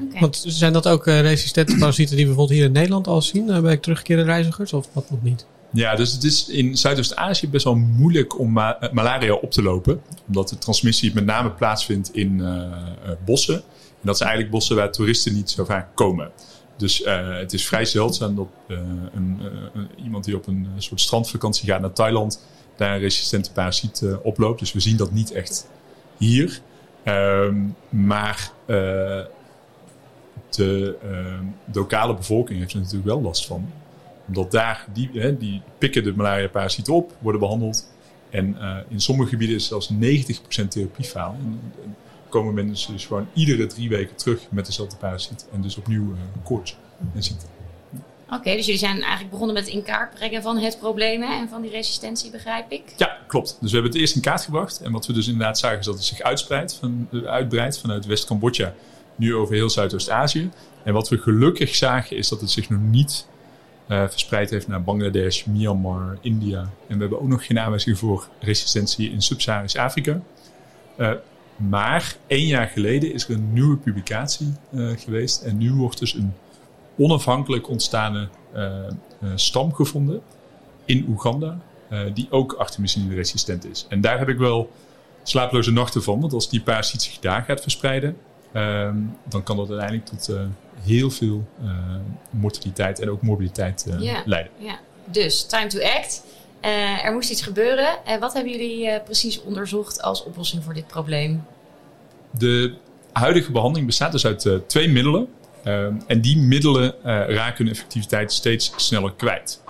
Okay. 0.08 0.20
Want 0.20 0.44
zijn 0.46 0.72
dat 0.72 0.88
ook 0.88 1.06
resistente 1.06 1.76
parasieten 1.80 2.16
die 2.16 2.24
we 2.24 2.30
bijvoorbeeld 2.30 2.58
hier 2.58 2.68
in 2.68 2.74
Nederland 2.74 3.06
al 3.06 3.22
zien 3.22 3.62
bij 3.62 3.76
terugkerende 3.76 4.32
reizigers 4.32 4.72
of 4.72 4.88
wat 4.92 5.10
nog 5.10 5.22
niet? 5.22 5.46
Ja, 5.72 5.94
dus 5.96 6.12
het 6.12 6.24
is 6.24 6.48
in 6.48 6.76
Zuidoost-Azië 6.76 7.48
best 7.48 7.64
wel 7.64 7.76
moeilijk 7.76 8.38
om 8.38 8.52
ma 8.52 8.90
malaria 8.92 9.34
op 9.34 9.50
te 9.50 9.62
lopen. 9.62 10.02
Omdat 10.26 10.48
de 10.48 10.58
transmissie 10.58 11.14
met 11.14 11.24
name 11.24 11.50
plaatsvindt 11.50 12.14
in 12.14 12.38
uh, 12.38 12.72
bossen. 13.24 13.54
En 13.54 14.06
dat 14.06 14.16
zijn 14.16 14.28
eigenlijk 14.28 14.58
bossen 14.58 14.76
waar 14.76 14.92
toeristen 14.92 15.34
niet 15.34 15.50
zo 15.50 15.64
vaak 15.64 15.88
komen. 15.94 16.30
Dus 16.76 17.02
het 17.40 17.52
is 17.52 17.66
vrij 17.66 17.84
zeldzaam 17.84 18.36
dat 18.36 18.48
een, 19.14 19.40
iemand 20.04 20.24
die 20.24 20.36
op 20.36 20.46
een 20.46 20.68
soort 20.78 21.00
strandvakantie 21.00 21.68
gaat 21.68 21.80
naar 21.80 21.92
Thailand 21.92 22.46
daar 22.76 22.94
een 22.94 23.00
resistente 23.00 23.52
parasiet 23.52 24.04
oploopt. 24.22 24.58
Dus 24.58 24.72
we 24.72 24.80
zien 24.80 24.96
dat 24.96 25.12
niet 25.12 25.32
echt 25.32 25.68
hier. 26.18 26.60
Um, 27.04 27.76
maar 27.88 28.52
de 30.50 30.96
lokale 31.72 32.14
bevolking 32.14 32.58
heeft 32.58 32.72
er 32.72 32.78
natuurlijk 32.78 33.06
wel 33.06 33.22
last 33.22 33.46
van 33.46 33.70
omdat 34.30 34.50
daar, 34.50 34.86
die, 34.92 35.10
hè, 35.12 35.36
die 35.36 35.62
pikken 35.78 36.02
de 36.02 36.12
malaria-parasieten 36.16 36.94
op, 36.94 37.16
worden 37.18 37.40
behandeld. 37.40 37.88
En 38.30 38.56
uh, 38.60 38.76
in 38.88 39.00
sommige 39.00 39.30
gebieden 39.30 39.56
is 39.56 39.66
zelfs 39.66 39.92
90% 39.92 40.68
therapiefaal. 40.68 41.36
En, 41.38 41.60
en 41.84 41.96
komen 42.28 42.54
mensen 42.54 42.92
dus 42.92 43.06
gewoon 43.06 43.28
iedere 43.34 43.66
drie 43.66 43.88
weken 43.88 44.16
terug 44.16 44.40
met 44.50 44.66
dezelfde 44.66 44.96
parasiet. 44.96 45.46
En 45.52 45.60
dus 45.60 45.76
opnieuw 45.76 46.02
uh, 46.02 46.18
koorts 46.44 46.76
en 47.14 47.22
ziekte. 47.22 47.46
Oké, 48.26 48.38
okay, 48.38 48.56
dus 48.56 48.64
jullie 48.64 48.80
zijn 48.80 49.00
eigenlijk 49.00 49.30
begonnen 49.30 49.54
met 49.54 49.66
in 49.66 49.82
kaart 49.82 50.14
brengen 50.14 50.42
van 50.42 50.58
het 50.58 50.78
probleem 50.78 51.22
en 51.22 51.48
van 51.48 51.62
die 51.62 51.70
resistentie, 51.70 52.30
begrijp 52.30 52.70
ik? 52.72 52.82
Ja, 52.96 53.18
klopt. 53.26 53.56
Dus 53.60 53.70
we 53.70 53.76
hebben 53.76 53.92
het 53.92 54.00
eerst 54.00 54.14
in 54.14 54.20
kaart 54.20 54.42
gebracht. 54.42 54.80
En 54.80 54.92
wat 54.92 55.06
we 55.06 55.12
dus 55.12 55.26
inderdaad 55.26 55.58
zagen 55.58 55.78
is 55.78 55.84
dat 55.84 55.94
het 55.94 56.04
zich 56.04 56.20
uitspreidt, 56.20 56.74
van, 56.74 57.08
uitbreidt 57.26 57.78
vanuit 57.78 58.06
West-Cambodja 58.06 58.74
nu 59.16 59.34
over 59.34 59.54
heel 59.54 59.70
Zuidoost-Azië. 59.70 60.50
En 60.84 60.92
wat 60.92 61.08
we 61.08 61.18
gelukkig 61.18 61.74
zagen 61.74 62.16
is 62.16 62.28
dat 62.28 62.40
het 62.40 62.50
zich 62.50 62.68
nog 62.68 62.80
niet 62.80 63.26
uh, 63.90 64.08
verspreid 64.08 64.50
heeft 64.50 64.68
naar 64.68 64.82
Bangladesh, 64.82 65.44
Myanmar, 65.44 66.18
India. 66.20 66.60
En 66.60 66.94
we 66.94 67.00
hebben 67.00 67.20
ook 67.20 67.28
nog 67.28 67.46
geen 67.46 67.58
aanwijzing 67.58 67.98
voor 67.98 68.28
resistentie 68.40 69.10
in 69.10 69.22
Sub-Saharisch 69.22 69.76
Afrika. 69.76 70.20
Uh, 70.96 71.10
maar 71.56 72.16
één 72.26 72.46
jaar 72.46 72.66
geleden 72.66 73.12
is 73.12 73.24
er 73.24 73.34
een 73.34 73.52
nieuwe 73.52 73.76
publicatie 73.76 74.52
uh, 74.70 74.90
geweest. 74.98 75.42
En 75.42 75.58
nu 75.58 75.72
wordt 75.72 75.98
dus 75.98 76.14
een 76.14 76.32
onafhankelijk 76.96 77.68
ontstane 77.68 78.28
stam 79.34 79.74
gevonden 79.74 80.20
in 80.84 81.04
Oeganda. 81.08 81.58
die 82.14 82.26
ook 82.30 82.52
artemisinine 82.52 83.14
resistent 83.14 83.70
is. 83.70 83.86
En 83.88 84.00
daar 84.00 84.18
heb 84.18 84.28
ik 84.28 84.38
wel 84.38 84.70
slaaploze 85.22 85.72
nachten 85.72 86.02
van. 86.02 86.20
Want 86.20 86.32
als 86.32 86.50
die 86.50 86.60
parasiet 86.60 87.02
zich 87.02 87.18
daar 87.18 87.42
gaat 87.42 87.60
verspreiden, 87.60 88.16
um, 88.54 89.16
dan 89.28 89.42
kan 89.42 89.56
dat 89.56 89.68
uiteindelijk 89.70 90.06
tot 90.06 90.30
uh, 90.30 90.40
heel 90.82 91.10
veel 91.10 91.44
uh, 91.62 91.70
mortaliteit 92.30 93.00
en 93.00 93.10
ook 93.10 93.22
morbiditeit 93.22 93.86
uh, 93.88 94.00
ja, 94.00 94.22
leiden. 94.24 94.52
Ja. 94.58 94.78
Dus 95.04 95.44
time 95.44 95.66
to 95.66 95.80
act. 95.80 96.24
er 97.04 97.12
moest 97.12 97.30
iets 97.30 97.42
gebeuren. 97.42 97.98
wat 98.20 98.32
hebben 98.32 98.52
jullie 98.52 99.00
precies 99.00 99.42
onderzocht 99.42 100.02
als 100.02 100.24
oplossing 100.24 100.64
voor 100.64 100.74
dit 100.74 100.86
probleem? 100.86 101.44
De 102.30 102.74
huidige 103.12 103.52
behandeling 103.52 103.86
bestaat 103.86 104.12
dus 104.12 104.26
uit 104.26 104.48
twee 104.66 104.88
middelen. 104.88 105.28
Ehm, 105.64 105.94
en 106.06 106.20
die 106.20 106.38
middelen 106.38 106.94
raken 107.28 107.64
hun 107.64 107.74
effectiviteit 107.74 108.32
steeds 108.32 108.72
sneller 108.76 109.12
kwijt. 109.12 109.60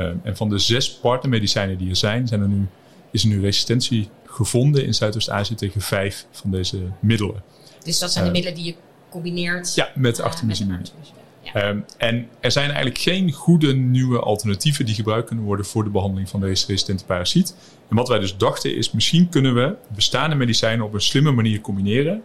Ehm, 0.00 0.16
en 0.22 0.36
van 0.36 0.48
de 0.48 0.58
zes 0.58 0.90
partnermedicijnen 0.90 1.78
die 1.78 1.90
er 1.90 1.96
zijn, 1.96 2.28
zijn 2.28 2.40
er 2.40 2.48
nu, 2.48 2.66
is 3.10 3.22
er 3.22 3.28
nu 3.28 3.40
resistentie 3.40 4.08
gevonden 4.26 4.84
in 4.84 4.94
Zuidoost-Azië 4.94 5.54
tegen 5.54 5.80
vijf 5.80 6.26
van 6.30 6.50
deze 6.50 6.78
middelen. 7.00 7.42
Dus 7.84 7.98
dat 7.98 8.12
zijn 8.12 8.24
de 8.24 8.30
middelen 8.30 8.56
die 8.56 8.64
je 8.64 8.74
combineert. 9.10 9.74
Ja, 9.74 9.90
met 9.94 10.18
uh, 10.18 10.24
artemisine. 10.24 10.80
Ja. 11.42 11.68
Um, 11.68 11.84
en 11.96 12.28
er 12.40 12.50
zijn 12.50 12.66
eigenlijk 12.66 12.98
geen 12.98 13.32
goede 13.32 13.74
nieuwe 13.74 14.18
alternatieven 14.18 14.86
die 14.86 14.94
gebruikt 14.94 15.26
kunnen 15.26 15.44
worden 15.44 15.66
voor 15.66 15.84
de 15.84 15.90
behandeling 15.90 16.28
van 16.28 16.40
deze 16.40 16.66
resistente 16.66 17.04
parasiet. 17.04 17.54
En 17.88 17.96
wat 17.96 18.08
wij 18.08 18.18
dus 18.18 18.36
dachten 18.36 18.76
is, 18.76 18.90
misschien 18.90 19.28
kunnen 19.28 19.54
we 19.54 19.74
bestaande 19.94 20.36
medicijnen 20.36 20.86
op 20.86 20.94
een 20.94 21.00
slimme 21.00 21.30
manier 21.30 21.60
combineren. 21.60 22.22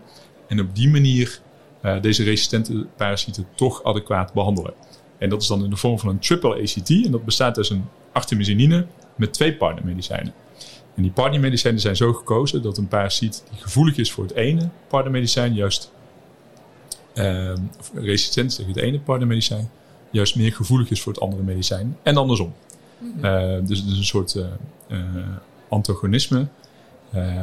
En 0.48 0.60
op 0.60 0.76
die 0.76 0.90
manier 0.90 1.40
uh, 1.82 2.02
deze 2.02 2.24
resistente 2.24 2.88
parasieten 2.98 3.48
toch 3.56 3.84
adequaat 3.84 4.34
behandelen. 4.34 4.74
En 5.18 5.30
dat 5.30 5.42
is 5.42 5.48
dan 5.48 5.64
in 5.64 5.70
de 5.70 5.76
vorm 5.76 6.00
van 6.00 6.10
een 6.10 6.20
triple 6.20 6.62
ACT. 6.62 6.90
En 6.90 7.12
dat 7.12 7.26
bestaat 7.26 7.56
dus 7.56 7.70
een 7.70 7.86
artemisinine 8.12 8.86
met 9.16 9.34
twee 9.34 9.56
partnermedicijnen. 9.56 10.34
En 10.96 11.02
die 11.02 11.12
partnermedicijnen 11.12 11.82
zijn 11.82 11.96
zo 11.96 12.14
gekozen 12.14 12.62
dat 12.62 12.78
een 12.78 12.88
parasiet 12.88 13.44
die 13.50 13.62
gevoelig 13.62 13.98
is 13.98 14.12
voor 14.12 14.24
het 14.24 14.34
ene 14.34 14.70
partnermedicijn, 14.88 15.54
juist 15.54 15.92
uh, 17.14 17.54
resistent 17.94 18.56
tegen 18.56 18.72
het 18.72 18.82
ene 18.82 19.00
partnermedicijn, 19.00 19.70
juist 20.10 20.36
meer 20.36 20.54
gevoelig 20.54 20.90
is 20.90 21.02
voor 21.02 21.14
het 21.14 21.22
andere 21.22 21.44
medicijn. 21.44 21.98
En 22.04 22.18
andersom. 22.18 22.54
Mm 23.00 23.66
dus 23.66 23.80
het 23.80 23.88
is 23.88 23.98
een 23.98 24.04
soort 24.04 24.38
antagonisme. 25.70 26.48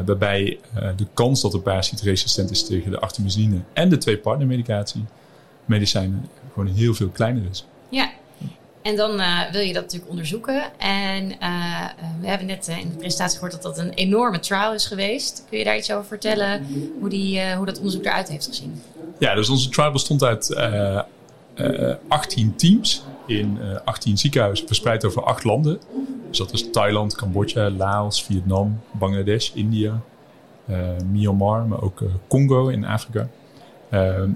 waarbij 0.06 0.58
de 0.96 1.06
kans 1.14 1.40
dat 1.40 1.54
een 1.54 1.62
parasiet 1.62 2.00
resistent 2.00 2.50
is 2.50 2.66
tegen 2.66 2.90
de 2.90 3.00
artemisine 3.00 3.60
en 3.72 3.88
de 3.88 3.98
twee 3.98 4.18
partnermedicatie 4.18 5.04
medicijnen 5.64 6.28
gewoon 6.52 6.74
heel 6.74 6.94
veel 6.94 7.08
kleiner 7.08 7.42
is. 7.50 7.66
En 8.82 8.96
dan 8.96 9.20
uh, 9.20 9.50
wil 9.50 9.60
je 9.60 9.72
dat 9.72 9.82
natuurlijk 9.82 10.10
onderzoeken. 10.10 10.78
En 10.78 11.30
uh, 11.30 11.84
we 12.20 12.26
hebben 12.26 12.46
net 12.46 12.68
in 12.68 12.88
de 12.90 12.96
presentatie 12.96 13.38
gehoord 13.38 13.62
dat 13.62 13.62
dat 13.62 13.84
een 13.84 13.92
enorme 13.92 14.40
trial 14.40 14.74
is 14.74 14.86
geweest. 14.86 15.44
Kun 15.48 15.58
je 15.58 15.64
daar 15.64 15.76
iets 15.76 15.92
over 15.92 16.04
vertellen? 16.04 16.66
Hoe, 17.00 17.08
die, 17.08 17.54
hoe 17.54 17.66
dat 17.66 17.76
onderzoek 17.78 18.04
eruit 18.04 18.28
heeft 18.28 18.46
gezien? 18.46 18.82
Ja, 19.18 19.34
dus 19.34 19.48
onze 19.48 19.68
trial 19.68 19.92
bestond 19.92 20.22
uit 20.22 20.56
18 22.08 22.56
teams 22.56 23.02
in 23.26 23.58
18 23.84 24.18
ziekenhuizen 24.18 24.66
verspreid 24.66 25.04
over 25.04 25.24
acht 25.24 25.44
landen. 25.44 25.80
Dus 26.28 26.38
dat 26.38 26.52
is 26.52 26.70
Thailand, 26.70 27.14
Cambodja, 27.14 27.70
Laos, 27.70 28.24
Vietnam, 28.24 28.80
Bangladesh, 28.90 29.50
India, 29.54 30.00
Myanmar, 31.12 31.66
maar 31.66 31.82
ook 31.82 32.02
Congo 32.28 32.68
in 32.68 32.84
Afrika. 32.84 33.28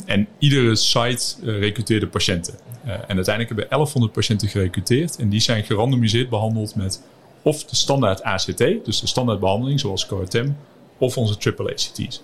En 0.05 0.29
iedere 0.39 0.77
site 0.77 1.35
recruteerde 1.43 2.07
patiënten. 2.07 2.55
Uh, 2.87 2.93
en 2.93 3.17
uiteindelijk 3.17 3.49
hebben 3.49 3.65
we 3.65 3.69
1100 3.69 4.13
patiënten 4.13 4.49
gerecruiteerd. 4.49 5.17
En 5.17 5.29
die 5.29 5.41
zijn 5.41 5.65
gerandomiseerd 5.65 6.29
behandeld 6.29 6.75
met 6.75 7.03
of 7.43 7.65
de 7.65 7.77
standaard 7.77 8.23
ACT, 8.23 8.59
dus 8.59 9.01
de 9.01 9.07
standaard 9.07 9.41
behandeling 9.41 9.81
zoals 9.81 10.07
Coartem, 10.07 10.57
of 10.99 11.17
onze 11.17 11.37
triple 11.37 11.71
ACT's. 11.71 12.21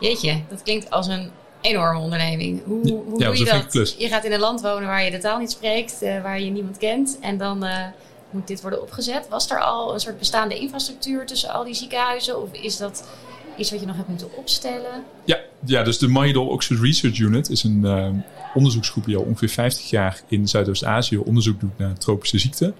Jeetje, 0.00 0.40
dat 0.48 0.62
klinkt 0.62 0.90
als 0.90 1.06
een 1.06 1.30
enorme 1.60 1.98
onderneming. 1.98 2.64
Hoe, 2.64 2.88
hoe 2.88 3.18
doe 3.18 3.38
je 3.38 3.44
dat? 3.44 3.94
Je 3.98 4.08
gaat 4.08 4.24
in 4.24 4.32
een 4.32 4.40
land 4.40 4.60
wonen 4.60 4.88
waar 4.88 5.04
je 5.04 5.10
de 5.10 5.18
taal 5.18 5.38
niet 5.38 5.50
spreekt, 5.50 6.02
uh, 6.02 6.22
waar 6.22 6.40
je 6.40 6.50
niemand 6.50 6.78
kent. 6.78 7.18
En 7.20 7.38
dan 7.38 7.64
uh, 7.64 7.86
moet 8.30 8.46
dit 8.46 8.60
worden 8.60 8.82
opgezet. 8.82 9.28
Was 9.28 9.50
er 9.50 9.60
al 9.60 9.94
een 9.94 10.00
soort 10.00 10.18
bestaande 10.18 10.58
infrastructuur 10.58 11.26
tussen 11.26 11.50
al 11.50 11.64
die 11.64 11.74
ziekenhuizen? 11.74 12.42
Of 12.42 12.52
is 12.52 12.76
dat 12.76 13.08
iets 13.56 13.70
wat 13.70 13.80
je 13.80 13.86
nog 13.86 13.96
hebt 13.96 14.08
moeten 14.08 14.36
opstellen? 14.36 15.04
Ja, 15.24 15.38
ja 15.64 15.82
dus 15.82 15.98
de 15.98 16.08
Mayadol 16.08 16.46
Oxford 16.46 16.80
Research 16.80 17.18
Unit 17.18 17.50
is 17.50 17.62
een 17.62 17.80
uh, 17.84 18.08
onderzoeksgroep 18.54 19.04
die 19.04 19.16
al 19.16 19.22
ongeveer 19.22 19.48
50 19.48 19.90
jaar 19.90 20.20
in 20.26 20.48
Zuidoost-Azië 20.48 21.16
onderzoek 21.16 21.60
doet 21.60 21.78
naar 21.78 21.98
tropische 21.98 22.38
ziekten. 22.38 22.66
Um, 22.66 22.74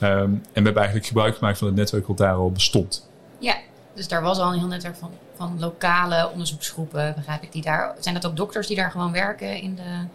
en 0.00 0.40
we 0.52 0.62
hebben 0.62 0.76
eigenlijk 0.76 1.06
gebruik 1.06 1.36
gemaakt 1.36 1.58
van 1.58 1.66
het 1.66 1.76
netwerk 1.76 2.06
wat 2.06 2.18
daar 2.18 2.34
al 2.34 2.52
bestond. 2.52 3.08
Ja, 3.38 3.56
dus 3.94 4.08
daar 4.08 4.22
was 4.22 4.38
al 4.38 4.52
een 4.52 4.58
heel 4.58 4.68
netwerk 4.68 4.96
van, 4.96 5.10
van 5.36 5.56
lokale 5.58 6.30
onderzoeksgroepen, 6.32 7.14
begrijp 7.16 7.42
ik. 7.42 7.52
Die 7.52 7.62
daar, 7.62 7.94
zijn 8.00 8.14
dat 8.14 8.26
ook 8.26 8.36
dokters 8.36 8.66
die 8.66 8.76
daar 8.76 8.90
gewoon 8.90 9.12
werken 9.12 9.60
in 9.60 9.74
de 9.74 10.06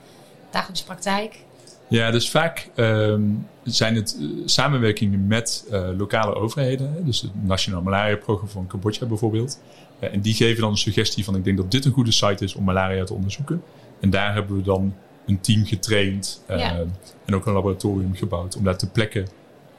dagelijkse 0.50 0.86
praktijk? 0.86 1.40
Ja, 1.88 2.12
dus 2.12 2.30
vaak 2.30 2.70
um, 2.76 3.48
zijn 3.64 3.96
het 3.96 4.18
uh, 4.20 4.30
samenwerkingen 4.46 5.28
met 5.28 5.66
uh, 5.72 5.90
lokale 5.98 6.36
overheden. 6.36 7.06
Dus 7.06 7.22
het 7.22 7.32
Nationaal 7.44 7.82
Malaria-programma 7.82 8.52
van 8.52 8.68
Cambodja 8.68 9.06
bijvoorbeeld. 9.06 9.60
Uh, 10.02 10.14
en 10.14 10.22
die 10.22 10.34
geven 10.34 10.62
dan 10.62 10.72
een 10.72 10.78
suggestie 10.78 11.24
van 11.24 11.36
ik 11.36 11.44
denk 11.44 11.58
dat 11.58 11.72
dit 11.72 11.86
een 11.86 11.92
goede 11.92 12.12
site 12.12 12.44
is 12.44 12.56
om 12.56 12.64
malaria 12.64 13.04
te 13.04 13.14
onderzoeken. 13.14 13.62
En 14.00 14.10
daar 14.10 14.34
hebben 14.34 14.56
we 14.56 14.62
dan 14.62 14.96
een 15.26 15.42
team 15.42 15.66
getraind 15.66 16.44
ja. 16.48 16.86
en 17.26 17.36
ook 17.36 17.46
een 17.46 17.54
laboratorium 17.54 18.16
gebouwd 18.16 18.56
om 18.56 18.64
daar 18.64 18.78
ter 18.78 18.88
plekke 18.88 19.26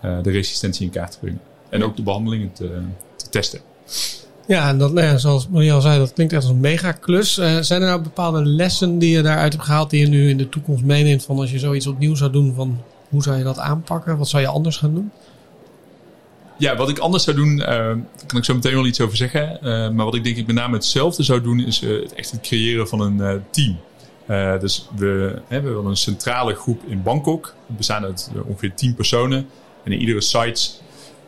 de 0.01 0.31
resistentie 0.31 0.87
in 0.87 0.93
kaart 0.93 1.13
te 1.13 1.19
brengen. 1.19 1.41
En 1.69 1.79
ja. 1.79 1.85
ook 1.85 1.97
de 1.97 2.03
behandelingen 2.03 2.53
te, 2.53 2.81
te 3.17 3.29
testen. 3.29 3.61
Ja, 4.47 4.69
en 4.69 4.79
dat, 4.79 4.93
nou 4.93 5.07
ja, 5.07 5.19
zoals 5.19 5.49
Marie 5.49 5.73
al 5.73 5.81
zei, 5.81 5.99
dat 5.99 6.13
klinkt 6.13 6.33
echt 6.33 6.43
als 6.43 6.53
een 6.53 6.61
megaklus. 6.61 7.39
Uh, 7.39 7.59
zijn 7.59 7.83
er 7.83 7.89
nou 7.89 8.03
bepaalde 8.03 8.45
lessen 8.45 8.99
die 8.99 9.11
je 9.11 9.23
daaruit 9.23 9.53
hebt 9.53 9.65
gehaald, 9.65 9.91
die 9.91 10.01
je 10.01 10.07
nu 10.07 10.29
in 10.29 10.37
de 10.37 10.49
toekomst 10.49 10.85
meeneemt? 10.85 11.25
Van 11.25 11.39
als 11.39 11.51
je 11.51 11.59
zoiets 11.59 11.87
opnieuw 11.87 12.15
zou 12.15 12.33
doen, 12.33 12.55
van 12.55 12.79
hoe 13.09 13.23
zou 13.23 13.37
je 13.37 13.45
dat 13.45 13.59
aanpakken? 13.59 14.19
Wat 14.19 14.29
zou 14.29 14.43
je 14.43 14.49
anders 14.49 14.77
gaan 14.77 14.95
doen? 14.95 15.11
Ja, 16.59 16.77
wat 16.77 16.89
ik 16.89 16.99
anders 16.99 17.25
zou 17.25 17.37
doen, 17.37 17.59
uh, 17.59 17.67
daar 17.67 17.97
kan 18.27 18.39
ik 18.39 18.45
zo 18.45 18.55
meteen 18.55 18.75
wel 18.75 18.87
iets 18.87 19.01
over 19.01 19.17
zeggen. 19.17 19.59
Uh, 19.63 19.91
maar 19.91 20.05
wat 20.05 20.15
ik 20.15 20.25
denk 20.25 20.37
ik 20.37 20.47
met 20.47 20.57
name 20.57 20.75
hetzelfde 20.75 21.23
zou 21.23 21.41
doen, 21.41 21.61
is 21.61 21.81
het 21.81 22.15
echt 22.15 22.31
het 22.31 22.41
creëren 22.41 22.89
van 22.89 23.01
een 23.01 23.43
team. 23.51 23.79
dus 24.61 24.89
we 24.97 25.43
hebben 25.49 25.75
wel 25.75 25.87
een 25.87 25.97
centrale 25.97 26.55
groep 26.55 26.83
in 26.87 27.03
Bangkok. 27.03 27.55
We 27.67 27.75
bestaan 27.75 28.05
uit 28.05 28.31
ongeveer 28.47 28.75
10 28.75 28.95
personen. 28.95 29.47
En 29.85 29.93
in 29.93 30.01
iedere 30.01 30.21
site 30.21 30.71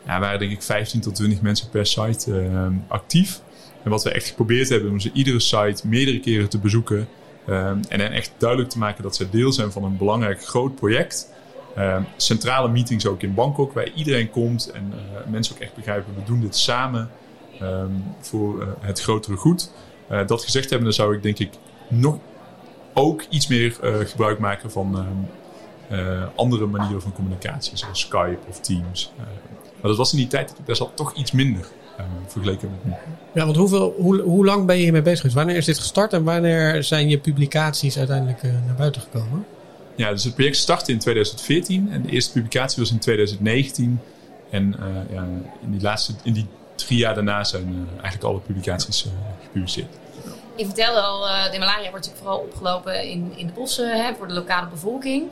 ja, 0.05 0.19
waren 0.19 0.39
denk 0.39 0.51
ik 0.51 0.61
15 0.61 1.01
tot 1.01 1.15
20 1.15 1.41
mensen 1.41 1.69
per 1.69 1.85
site 1.85 2.47
actief. 2.87 3.41
En 3.83 3.89
wat 3.89 4.03
we 4.03 4.11
echt 4.11 4.27
geprobeerd 4.27 4.69
hebben, 4.69 4.91
om 4.91 4.99
ze 4.99 5.09
iedere 5.13 5.39
site 5.39 5.87
meerdere 5.87 6.19
keren 6.19 6.49
te 6.49 6.59
bezoeken. 6.59 7.07
En 7.45 7.99
hen 7.99 8.11
echt 8.11 8.31
duidelijk 8.37 8.69
te 8.69 8.77
maken 8.77 9.03
dat 9.03 9.15
ze 9.15 9.29
deel 9.29 9.51
zijn 9.51 9.71
van 9.71 9.83
een 9.83 9.97
belangrijk 9.97 10.45
groot 10.45 10.75
project. 10.75 11.29
Uh, 11.77 11.97
centrale 12.15 12.69
meetings 12.69 13.05
ook 13.05 13.21
in 13.21 13.33
Bangkok, 13.33 13.73
waar 13.73 13.89
iedereen 13.89 14.29
komt 14.29 14.71
en 14.71 14.93
uh, 14.93 15.31
mensen 15.31 15.55
ook 15.55 15.61
echt 15.61 15.75
begrijpen, 15.75 16.15
we 16.15 16.23
doen 16.23 16.41
dit 16.41 16.57
samen 16.57 17.09
um, 17.61 18.03
voor 18.19 18.61
uh, 18.61 18.67
het 18.79 19.01
grotere 19.01 19.35
goed. 19.35 19.71
dat 20.25 20.43
gezegd 20.43 20.69
hebben, 20.69 20.83
dan 20.83 20.93
zou 20.93 21.15
ik 21.15 21.23
denk 21.23 21.39
ik 21.39 21.53
nog 21.87 22.17
ook 22.93 23.25
iets 23.29 23.47
meer 23.47 23.77
gebruik 24.05 24.39
maken 24.39 24.71
van 24.71 25.05
andere 26.35 26.65
manieren 26.65 27.01
van 27.01 27.13
communicatie, 27.13 27.77
zoals 27.77 27.99
Skype 27.99 28.39
of 28.49 28.59
Teams. 28.59 29.11
Maar 29.17 29.91
dat 29.91 29.97
was 29.97 30.11
in 30.11 30.17
die 30.17 30.27
tijd 30.27 30.55
best 30.65 30.79
wel 30.79 30.91
toch 30.93 31.13
iets 31.13 31.31
minder 31.31 31.67
vergeleken 32.27 32.69
met 32.69 32.85
nu. 32.85 32.91
Ja, 33.33 33.45
want 33.45 33.57
hoeveel, 33.57 33.93
hoe, 34.23 34.45
lang 34.45 34.65
ben 34.65 34.75
je 34.75 34.83
hiermee 34.83 35.01
bezig 35.01 35.17
geweest? 35.17 35.37
Wanneer 35.37 35.55
is 35.55 35.65
dit 35.65 35.79
gestart 35.79 36.13
en 36.13 36.23
wanneer 36.23 36.83
zijn 36.83 37.09
je 37.09 37.17
publicaties 37.17 37.97
uiteindelijk 37.97 38.43
naar 38.43 38.75
buiten 38.77 39.01
gekomen? 39.01 39.45
Ja, 39.95 40.11
dus 40.11 40.23
het 40.23 40.35
project 40.35 40.55
startte 40.55 40.91
in 40.91 40.99
2014 40.99 41.91
en 41.91 42.01
de 42.01 42.09
eerste 42.09 42.31
publicatie 42.31 42.79
was 42.79 42.91
in 42.91 42.99
2019. 42.99 43.99
En 44.49 44.75
uh, 44.79 45.15
ja, 45.15 45.27
in, 45.61 45.71
die 45.71 45.81
laatste, 45.81 46.13
in 46.23 46.33
die 46.33 46.47
drie 46.75 46.99
jaar 46.99 47.15
daarna 47.15 47.43
zijn 47.43 47.87
eigenlijk 47.91 48.23
alle 48.23 48.39
publicaties 48.39 49.05
gepubliceerd. 49.43 49.97
Je 50.55 50.65
vertelde 50.65 51.01
al, 51.01 51.21
de 51.51 51.59
malaria 51.59 51.89
wordt 51.89 52.05
natuurlijk 52.05 52.17
vooral 52.17 52.39
opgelopen 52.39 53.09
in, 53.09 53.33
in 53.35 53.47
de 53.47 53.53
bossen 53.53 54.03
hè, 54.03 54.13
voor 54.15 54.27
de 54.27 54.33
lokale 54.33 54.67
bevolking. 54.67 55.29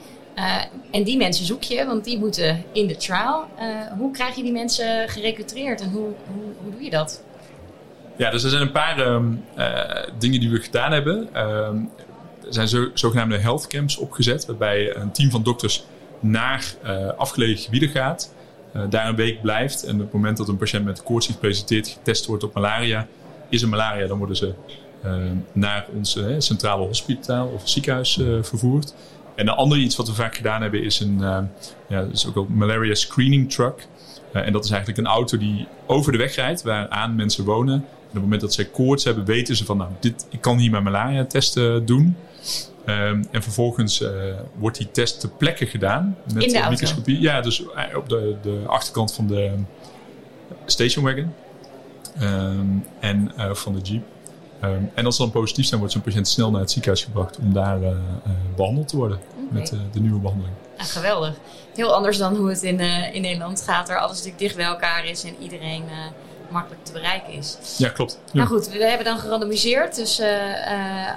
En 0.92 1.04
die 1.04 1.18
mensen 1.18 1.46
zoek 1.46 1.64
je, 1.64 1.86
want 1.86 2.04
die 2.04 2.20
moeten 2.20 2.64
in 2.72 2.88
de 2.88 2.96
trial. 2.96 3.46
Hoe 3.98 4.12
krijg 4.12 4.36
je 4.36 4.44
die 4.44 4.52
mensen 4.52 5.10
gerecruiteerd 5.10 5.82
en 5.82 5.90
hoe, 5.90 6.08
hoe, 6.34 6.44
hoe, 6.62 6.72
doe 6.72 6.84
je 6.84 6.90
dat? 6.90 7.24
Ja, 8.18 8.32
dus 8.32 8.44
er 8.44 8.50
zijn 8.50 8.62
een 8.62 8.72
paar 8.72 9.00
um, 9.00 9.44
uh, 9.58 9.84
dingen 10.20 10.40
die 10.40 10.50
we 10.50 10.60
gedaan 10.60 10.92
hebben. 10.92 11.30
Ehm, 11.34 11.78
er 12.46 12.54
zijn 12.54 12.68
zo, 12.68 12.90
zogenaamde 12.94 13.38
health 13.38 13.68
camps 13.68 13.98
opgezet, 13.98 14.46
waarbij 14.46 14.96
een 14.96 15.12
team 15.12 15.30
van 15.32 15.44
dokters 15.44 15.84
naar 16.20 16.76
afgelegen 17.18 17.64
gebieden 17.64 17.90
gaat. 17.90 18.34
daar 18.90 19.08
een 19.08 19.16
week 19.16 19.42
blijft 19.42 19.84
en 19.84 19.96
op 19.96 20.02
het 20.02 20.14
moment 20.14 20.38
dat 20.38 20.48
een 20.48 20.58
patiënt 20.58 20.86
met 20.86 21.04
koorts 21.04 21.26
zich 21.26 21.40
presenteert, 21.40 21.88
getest 21.88 22.26
wordt 22.26 22.44
op 22.44 22.54
malaria, 22.54 23.08
is 23.50 23.62
er 23.62 23.70
malaria, 23.70 24.08
dan 24.08 24.18
worden 24.18 24.36
ze 24.36 24.54
naar 25.52 25.88
ons 25.96 26.20
centrale 26.38 26.86
hospitaal 26.86 27.48
of 27.48 27.70
ziekenhuis 27.70 28.20
vervoerd. 28.42 28.94
En 29.36 29.48
een 29.48 29.54
ander 29.54 29.78
iets 29.78 29.96
wat 29.96 30.08
we 30.08 30.14
vaak 30.14 30.36
gedaan 30.36 30.62
hebben 30.62 30.84
is 30.84 31.00
een 31.00 31.20
ja, 31.88 32.08
ook 32.36 32.50
een 32.50 32.58
malaria 32.58 32.96
screening 32.96 33.52
truck. 33.52 33.88
En 34.34 34.54
dat 34.54 34.66
is 34.66 34.72
eigenlijk 34.72 35.00
een 35.00 35.14
auto 35.14 35.38
die 35.38 35.68
over 35.86 36.12
de 36.12 36.18
weg 36.18 36.36
rijdt 36.36 36.62
waaraan 36.62 37.16
mensen 37.16 37.46
wonen. 37.46 37.86
Op 38.14 38.20
het 38.20 38.30
moment 38.30 38.42
dat 38.42 38.54
zij 38.54 38.66
koorts 38.66 39.04
hebben, 39.04 39.26
weten 39.26 39.56
ze 39.56 39.66
van 39.66 39.78
nou, 39.78 39.92
dit, 40.00 40.26
ik 40.30 40.42
kan 40.42 40.58
hier 40.58 40.72
mijn 40.72 40.84
malaria 40.84 41.26
testen 41.26 41.86
doen. 41.86 42.16
Um, 42.86 43.28
en 43.32 43.44
vervolgens 43.44 44.02
uh, 44.02 44.10
wordt 44.58 44.78
die 44.78 44.92
test 44.92 45.20
ter 45.20 45.30
plekke 45.30 45.66
gedaan. 45.66 46.18
Met 46.34 46.44
In 46.44 46.54
de 46.54 46.66
microscopie. 46.70 47.22
Ja, 47.22 47.42
dus 47.42 47.64
op 47.96 48.10
de, 48.10 48.36
de 48.42 48.64
achterkant 48.68 49.14
van 49.14 49.28
de 49.28 49.52
station 50.66 51.04
wagon. 51.04 51.34
Um, 52.22 52.86
en 53.00 53.32
van 53.52 53.74
de 53.74 53.80
jeep. 53.82 54.04
Um, 54.64 54.92
en 54.94 55.06
als 55.06 55.16
ze 55.16 55.22
dan 55.22 55.32
positief 55.32 55.66
zijn, 55.66 55.80
wordt 55.80 55.94
zo'n 55.94 56.04
patiënt 56.04 56.28
snel 56.28 56.52
naar 56.52 56.62
het 56.62 56.72
ziekenhuis 56.72 57.04
gebracht 57.04 57.38
om 57.38 57.54
daar 57.54 57.82
uh, 57.82 57.90
behandeld 58.56 58.88
te 58.88 58.98
worden 58.98 59.18
okay. 59.18 59.48
met 59.52 59.74
de 59.92 60.00
nieuwe 60.00 60.20
behandeling. 60.20 60.56
Geweldig. 60.78 61.36
Heel 61.76 61.94
anders 61.94 62.18
dan 62.18 62.36
hoe 62.36 62.50
het 62.50 62.64
in, 62.64 62.80
in 63.14 63.22
Nederland 63.22 63.62
gaat, 63.62 63.88
waar 63.88 64.00
alles 64.00 64.12
natuurlijk 64.12 64.40
dicht 64.40 64.56
bij 64.56 64.66
elkaar 64.66 65.06
is 65.06 65.24
en 65.24 65.36
iedereen 65.40 65.84
makkelijk 66.54 66.86
te 66.86 66.92
bereiken 66.92 67.34
is. 67.34 67.58
Ja, 67.78 67.90
klopt. 67.90 68.20
Ja. 68.26 68.40
Maar 68.40 68.48
goed, 68.48 68.70
we 68.70 68.86
hebben 68.86 69.06
dan 69.06 69.20
gerandomiseerd, 69.20 69.96
dus 69.96 70.22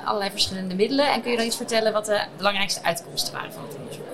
allerlei 0.04 0.30
verschillende 0.30 0.74
middelen. 0.74 1.12
En 1.12 1.22
kun 1.22 1.30
je 1.30 1.36
dan 1.36 1.46
iets 1.46 1.56
vertellen 1.56 1.92
wat 1.92 2.06
de 2.06 2.20
belangrijkste 2.36 2.82
uitkomsten 2.82 3.32
waren 3.32 3.52
van 3.52 3.62
het 3.62 3.76
onderzoek? 3.76 4.04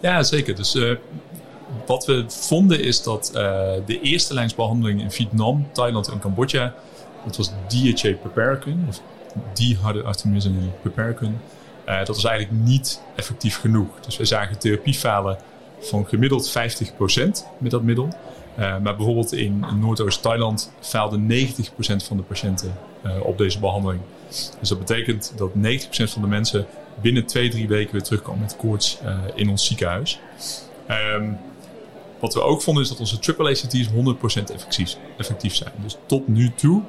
Ja, 0.00 0.22
zeker. 0.22 0.54
Dus 0.54 0.78
wat 1.86 2.06
we 2.06 2.24
vonden 2.28 2.80
is 2.80 3.02
dat 3.02 3.30
de 3.86 4.00
eerste 4.00 4.34
lijnsbehandeling 4.34 5.00
in 5.00 5.10
Vietnam, 5.10 5.68
Thailand 5.72 6.08
en 6.08 6.18
Cambodja 6.18 6.74
dat 7.26 7.36
was 7.36 7.50
DHA 7.68 8.12
Paparicum, 8.22 8.84
of 8.88 9.00
dihardenartemisine 9.52 10.58
Paparicum. 10.82 11.40
Uh, 11.88 11.98
dat 11.98 12.08
was 12.08 12.24
eigenlijk 12.24 12.64
niet 12.64 13.00
effectief 13.16 13.60
genoeg. 13.60 14.00
Dus 14.00 14.16
we 14.16 14.24
zagen 14.24 14.58
therapiefalen 14.58 15.38
van 15.80 16.06
gemiddeld 16.06 16.50
50% 16.50 16.52
met 17.58 17.70
dat 17.70 17.82
middel. 17.82 18.08
Uh, 18.58 18.78
maar 18.78 18.96
bijvoorbeeld 18.96 19.32
in 19.32 19.64
Noordoost-Thailand 19.80 20.72
faalde 20.80 21.18
90% 21.18 21.56
van 21.96 22.16
de 22.16 22.22
patiënten 22.22 22.74
uh, 23.06 23.12
op 23.22 23.38
deze 23.38 23.58
behandeling. 23.58 24.00
Dus 24.60 24.68
dat 24.68 24.78
betekent 24.78 25.32
dat 25.36 25.50
90% 25.50 25.56
van 25.88 26.22
de 26.22 26.28
mensen 26.28 26.66
binnen 27.00 27.26
twee, 27.26 27.48
drie 27.48 27.68
weken 27.68 27.92
weer 27.92 28.02
terugkwam 28.02 28.38
met 28.38 28.56
koorts 28.56 28.98
in 29.34 29.48
ons 29.48 29.66
ziekenhuis. 29.66 30.20
Ehm, 30.86 31.32
wat 32.18 32.34
we 32.34 32.40
ook 32.40 32.62
vonden 32.62 32.82
is 32.82 32.88
dat 32.88 33.00
onze 33.00 33.18
triple 33.18 33.50
ACT's 33.50 33.88
100% 33.88 34.50
effectief, 34.50 34.96
effectief 35.18 35.54
zijn. 35.54 35.72
Dus 35.82 35.96
tot 36.06 36.28
nu 36.28 36.52
toe 36.54 36.82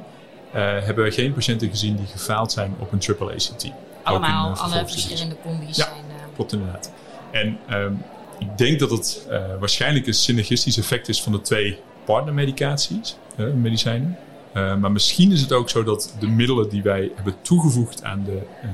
hebben 0.51 1.03
we 1.03 1.11
geen 1.11 1.33
patiënten 1.33 1.69
gezien 1.69 1.95
die 1.95 2.05
gefaald 2.05 2.51
zijn 2.51 2.75
op 2.79 2.91
een 2.91 2.99
triple 2.99 3.31
ACT. 3.31 3.71
Allemaal, 4.03 4.55
alle 4.55 4.87
verschillende 4.87 5.35
combi's 5.43 5.77
ja, 5.77 5.83
zijn. 5.83 5.95
klopt 6.35 6.53
inderdaad. 6.53 6.91
En 7.31 7.59
ehm, 7.67 7.93
ik 8.39 8.57
denk 8.57 8.79
dat 8.79 8.91
het 8.91 9.27
waarschijnlijk 9.59 10.07
een 10.07 10.13
synergistisch 10.13 10.77
effect 10.77 11.09
is 11.09 11.21
van 11.21 11.31
de 11.31 11.41
twee 11.41 11.79
partnermedicaties, 12.05 13.17
medicijnen. 13.55 14.17
Uh, 14.57 14.75
maar 14.75 14.91
misschien 14.91 15.31
is 15.31 15.41
het 15.41 15.53
ook 15.53 15.69
zo 15.69 15.83
dat 15.83 16.15
de 16.19 16.27
middelen 16.27 16.69
die 16.69 16.83
wij 16.83 17.11
hebben 17.15 17.35
toegevoegd 17.41 18.03
aan 18.03 18.23
de 18.23 18.41
uh, 18.63 18.69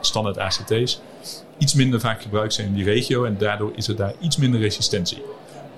standaard 0.00 0.38
ACT's 0.38 1.00
iets 1.58 1.74
minder 1.74 2.00
vaak 2.00 2.22
gebruikt 2.22 2.54
zijn 2.54 2.66
in 2.66 2.74
die 2.74 2.84
regio 2.84 3.24
en 3.24 3.38
daardoor 3.38 3.72
is 3.74 3.88
er 3.88 3.96
daar 3.96 4.14
iets 4.20 4.36
minder 4.36 4.60
resistentie. 4.60 5.22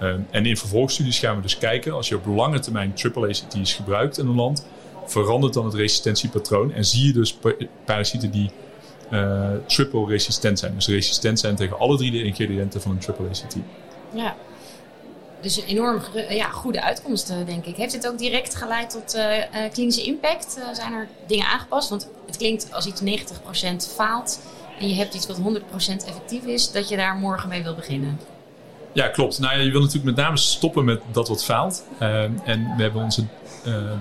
Uh, 0.02 0.14
en 0.30 0.46
in 0.46 0.56
vervolgstudies 0.56 1.18
gaan 1.18 1.36
we 1.36 1.42
dus 1.42 1.58
kijken, 1.58 1.92
als 1.92 2.08
je 2.08 2.16
op 2.16 2.26
lange 2.26 2.58
termijn 2.58 2.94
triple 2.94 3.28
ACT's 3.28 3.72
gebruikt 3.72 4.18
in 4.18 4.26
een 4.26 4.34
land, 4.34 4.66
verandert 5.06 5.54
dan 5.54 5.64
het 5.64 5.74
resistentiepatroon 5.74 6.72
en 6.72 6.84
zie 6.84 7.06
je 7.06 7.12
dus 7.12 7.38
parasieten 7.84 8.30
die 8.30 8.50
triple 9.66 10.06
resistent 10.06 10.58
zijn. 10.58 10.74
Dus 10.74 10.88
resistent 10.88 11.38
zijn 11.38 11.56
tegen 11.56 11.78
alle 11.78 11.96
drie 11.96 12.10
de 12.10 12.22
ingrediënten 12.22 12.80
van 12.80 12.90
een 12.90 12.98
triple 12.98 13.28
ACT. 13.28 13.56
Ja, 14.14 14.36
dus 15.40 15.56
een 15.56 15.64
enorm 15.66 16.00
ja, 16.28 16.48
goede 16.48 16.82
uitkomsten, 16.82 17.46
denk 17.46 17.64
ik. 17.64 17.76
Heeft 17.76 17.92
dit 17.92 18.08
ook 18.08 18.18
direct 18.18 18.56
geleid 18.56 18.90
tot 18.90 19.14
uh, 19.14 19.34
klinische 19.72 20.02
impact? 20.02 20.56
Uh, 20.58 20.74
zijn 20.74 20.92
er 20.92 21.08
dingen 21.26 21.46
aangepast? 21.46 21.88
Want 21.88 22.08
het 22.26 22.36
klinkt 22.36 22.72
als 22.72 22.86
iets 22.86 23.24
90% 23.90 23.94
faalt 23.94 24.40
en 24.78 24.88
je 24.88 24.94
hebt 24.94 25.14
iets 25.14 25.26
wat 25.26 25.38
100% 25.38 25.40
effectief 26.06 26.44
is, 26.44 26.72
dat 26.72 26.88
je 26.88 26.96
daar 26.96 27.14
morgen 27.14 27.48
mee 27.48 27.62
wil 27.62 27.74
beginnen. 27.74 28.20
Ja, 28.92 29.08
klopt. 29.08 29.38
Nou, 29.38 29.60
je 29.60 29.70
wil 29.70 29.80
natuurlijk 29.80 30.16
met 30.16 30.24
name 30.24 30.36
stoppen 30.36 30.84
met 30.84 31.00
dat 31.12 31.28
wat 31.28 31.44
faalt. 31.44 31.84
en 31.98 32.74
we 32.76 32.82
hebben 32.82 33.02
onze 33.02 33.24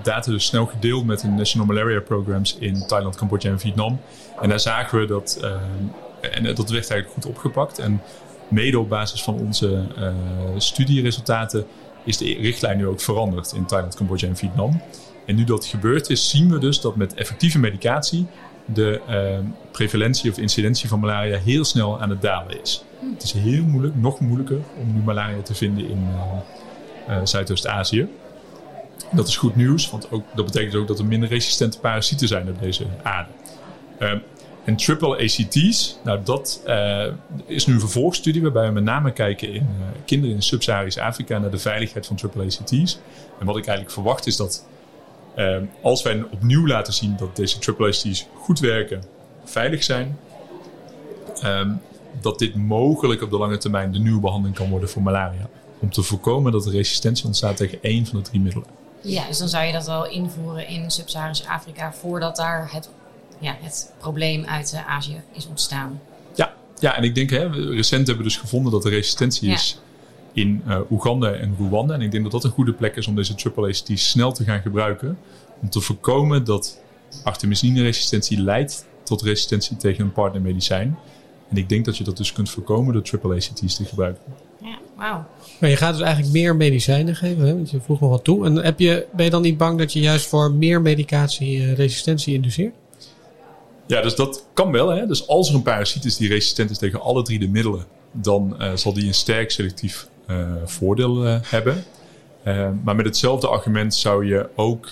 data 0.02 0.30
dus 0.30 0.44
snel 0.46 0.66
gedeeld 0.66 1.06
met 1.06 1.20
de 1.20 1.28
National 1.28 1.66
Malaria 1.66 2.00
Programs 2.00 2.56
in 2.58 2.86
Thailand, 2.86 3.16
Cambodja 3.16 3.50
en 3.50 3.60
Vietnam. 3.60 4.00
En 4.40 4.48
daar 4.48 4.60
zagen 4.60 5.00
we 5.00 5.06
dat, 5.06 5.40
en 6.20 6.42
dat 6.42 6.70
werd 6.70 6.90
eigenlijk 6.90 7.12
goed 7.12 7.26
opgepakt. 7.26 7.78
En 7.78 8.02
mede 8.48 8.78
op 8.78 8.88
basis 8.88 9.22
van 9.22 9.34
onze 9.34 9.86
uh, 9.98 10.12
studieresultaten 10.56 11.66
is 12.04 12.16
de 12.16 12.36
richtlijn 12.40 12.76
nu 12.76 12.86
ook 12.86 13.00
veranderd 13.00 13.52
in 13.52 13.66
Thailand, 13.66 13.94
Cambodja 13.94 14.28
en 14.28 14.36
Vietnam. 14.36 14.82
En 15.26 15.36
nu 15.36 15.44
dat 15.44 15.64
gebeurd 15.64 16.10
is, 16.10 16.30
zien 16.30 16.50
we 16.50 16.58
dus 16.58 16.80
dat 16.80 16.96
met 16.96 17.14
effectieve 17.14 17.58
medicatie 17.58 18.26
de 18.64 19.00
prevalentie 19.70 20.30
of 20.30 20.38
incidentie 20.38 20.88
van 20.88 21.00
malaria 21.00 21.38
heel 21.38 21.64
snel 21.64 22.00
aan 22.00 22.10
het 22.10 22.22
dalen 22.22 22.62
is. 22.62 22.84
Het 23.12 23.22
is 23.22 23.32
heel 23.32 23.64
moeilijk, 23.64 23.96
nog 23.96 24.20
moeilijker, 24.20 24.58
om 24.80 24.94
nu 24.94 25.00
malaria 25.00 25.42
te 25.42 25.54
vinden 25.54 25.88
in 25.88 26.08
Zuidoost-Azië. 27.24 28.08
Dat 29.12 29.28
is 29.28 29.36
goed 29.36 29.56
nieuws, 29.56 29.90
want 29.90 30.10
ook, 30.10 30.24
dat 30.34 30.44
betekent 30.44 30.74
ook 30.74 30.88
dat 30.88 30.98
er 30.98 31.04
minder 31.04 31.28
resistente 31.28 31.78
parasieten 31.78 32.28
zijn 32.28 32.48
op 32.48 32.60
deze 32.60 32.86
aarde. 33.02 33.30
En 34.64 34.76
triple 34.76 35.16
ACT's, 35.16 35.98
nou 36.04 36.20
dat 36.24 36.62
uh, 36.66 37.06
is 37.46 37.66
nu 37.66 37.74
een 37.74 37.80
vervolgstudie 37.80 38.42
waarbij 38.42 38.66
we 38.66 38.72
met 38.72 38.84
name 38.84 39.12
kijken 39.12 39.52
in 39.52 39.62
uh, 39.62 39.86
kinderen 40.04 40.34
in 40.34 40.42
Sub-Saharisch 40.42 40.98
Afrika 40.98 41.38
naar 41.38 41.50
de 41.50 41.58
veiligheid 41.58 42.06
van 42.06 42.16
triple 42.16 42.44
ACT's. 42.44 42.98
En 43.38 43.46
wat 43.46 43.56
ik 43.56 43.66
eigenlijk 43.66 43.90
verwacht 43.90 44.26
is 44.26 44.36
dat 44.36 44.66
uh, 45.36 45.56
als 45.82 46.02
wij 46.02 46.24
opnieuw 46.30 46.66
laten 46.66 46.92
zien 46.92 47.16
dat 47.16 47.36
deze 47.36 47.58
triple 47.58 47.86
ACT's 47.86 48.26
goed 48.34 48.58
werken, 48.58 49.02
veilig 49.44 49.82
zijn, 49.82 50.18
um, 51.44 51.80
dat 52.20 52.38
dit 52.38 52.54
mogelijk 52.54 53.22
op 53.22 53.30
de 53.30 53.38
lange 53.38 53.58
termijn 53.58 53.92
de 53.92 53.98
nieuwe 53.98 54.20
behandeling 54.20 54.56
kan 54.56 54.70
worden 54.70 54.88
voor 54.88 55.02
malaria. 55.02 55.48
Om 55.78 55.90
te 55.90 56.02
voorkomen 56.02 56.52
dat 56.52 56.66
er 56.66 56.72
resistentie 56.72 57.26
ontstaat 57.26 57.56
tegen 57.56 57.78
één 57.82 58.06
van 58.06 58.18
de 58.18 58.24
drie 58.24 58.40
middelen. 58.40 58.79
Ja, 59.02 59.26
dus 59.26 59.38
dan 59.38 59.48
zou 59.48 59.64
je 59.64 59.72
dat 59.72 59.86
wel 59.86 60.06
invoeren 60.08 60.68
in 60.68 60.90
Sub-Saharisch 60.90 61.46
Afrika 61.46 61.92
voordat 61.92 62.36
daar 62.36 62.72
het 62.72 62.88
ja, 63.40 63.56
het 63.60 63.92
probleem 63.98 64.44
uit 64.44 64.72
uh, 64.74 64.88
Azië 64.88 65.20
is 65.32 65.46
ontstaan. 65.46 66.00
Ja, 66.34 66.54
ja 66.78 66.96
en 66.96 67.02
ik 67.02 67.14
denk, 67.14 67.30
hè, 67.30 67.48
recent 67.48 68.06
hebben 68.06 68.24
we 68.24 68.30
dus 68.30 68.40
gevonden 68.40 68.72
dat 68.72 68.84
er 68.84 68.90
resistentie 68.90 69.50
is 69.50 69.80
in 70.32 70.62
uh, 70.66 70.78
Oeganda 70.90 71.32
en 71.32 71.56
Rwanda. 71.58 71.94
En 71.94 72.00
ik 72.00 72.10
denk 72.10 72.22
dat 72.22 72.32
dat 72.32 72.44
een 72.44 72.50
goede 72.50 72.72
plek 72.72 72.96
is 72.96 73.06
om 73.06 73.14
deze 73.14 73.34
triple 73.34 73.68
ACT 73.68 73.90
snel 73.94 74.32
te 74.32 74.44
gaan 74.44 74.60
gebruiken. 74.60 75.18
Om 75.60 75.70
te 75.70 75.80
voorkomen 75.80 76.44
dat 76.44 76.80
artemisine-resistentie 77.24 78.40
leidt 78.40 78.86
tot 79.02 79.22
resistentie 79.22 79.76
tegen 79.76 80.04
een 80.04 80.12
partnermedicijn. 80.12 80.98
En 81.50 81.56
ik 81.56 81.68
denk 81.68 81.84
dat 81.84 81.96
je 81.96 82.04
dat 82.04 82.16
dus 82.16 82.32
kunt 82.32 82.50
voorkomen 82.50 82.92
door 82.92 83.02
triple 83.02 83.34
ACT's 83.34 83.74
te 83.74 83.84
gebruiken. 83.84 84.22
Ja, 84.60 84.78
wauw. 85.00 85.26
Maar 85.60 85.70
je 85.70 85.76
gaat 85.76 85.92
dus 85.92 86.02
eigenlijk 86.02 86.32
meer 86.32 86.56
medicijnen 86.56 87.16
geven, 87.16 87.46
hè? 87.46 87.54
want 87.54 87.70
je 87.70 87.80
vroeg 87.80 88.00
nog 88.00 88.10
wat 88.10 88.24
toe. 88.24 88.44
En 88.44 88.56
heb 88.56 88.78
je, 88.78 89.06
ben 89.12 89.24
je 89.24 89.30
dan 89.30 89.42
niet 89.42 89.56
bang 89.56 89.78
dat 89.78 89.92
je 89.92 90.00
juist 90.00 90.26
voor 90.26 90.52
meer 90.52 90.80
medicatie 90.80 91.58
uh, 91.58 91.74
resistentie 91.74 92.34
induceert? 92.34 92.74
Ja, 93.86 94.02
dus 94.02 94.14
dat 94.14 94.44
kan 94.54 94.72
wel. 94.72 94.88
Hè? 94.88 95.06
Dus 95.06 95.28
als 95.28 95.48
er 95.48 95.54
een 95.54 95.62
parasiet 95.62 96.04
is 96.04 96.16
die 96.16 96.28
resistent 96.28 96.70
is 96.70 96.78
tegen 96.78 97.00
alle 97.00 97.22
drie 97.22 97.38
de 97.38 97.48
middelen, 97.48 97.84
dan 98.12 98.56
uh, 98.58 98.70
zal 98.74 98.92
die 98.92 99.06
een 99.06 99.14
sterk 99.14 99.50
selectief 99.50 100.08
uh, 100.26 100.46
voordeel 100.64 101.26
uh, 101.26 101.36
hebben. 101.42 101.84
maar 102.82 102.96
met 102.96 103.06
hetzelfde 103.06 103.48
argument 103.48 103.94
zou 103.94 104.26
je 104.26 104.48
ook 104.56 104.88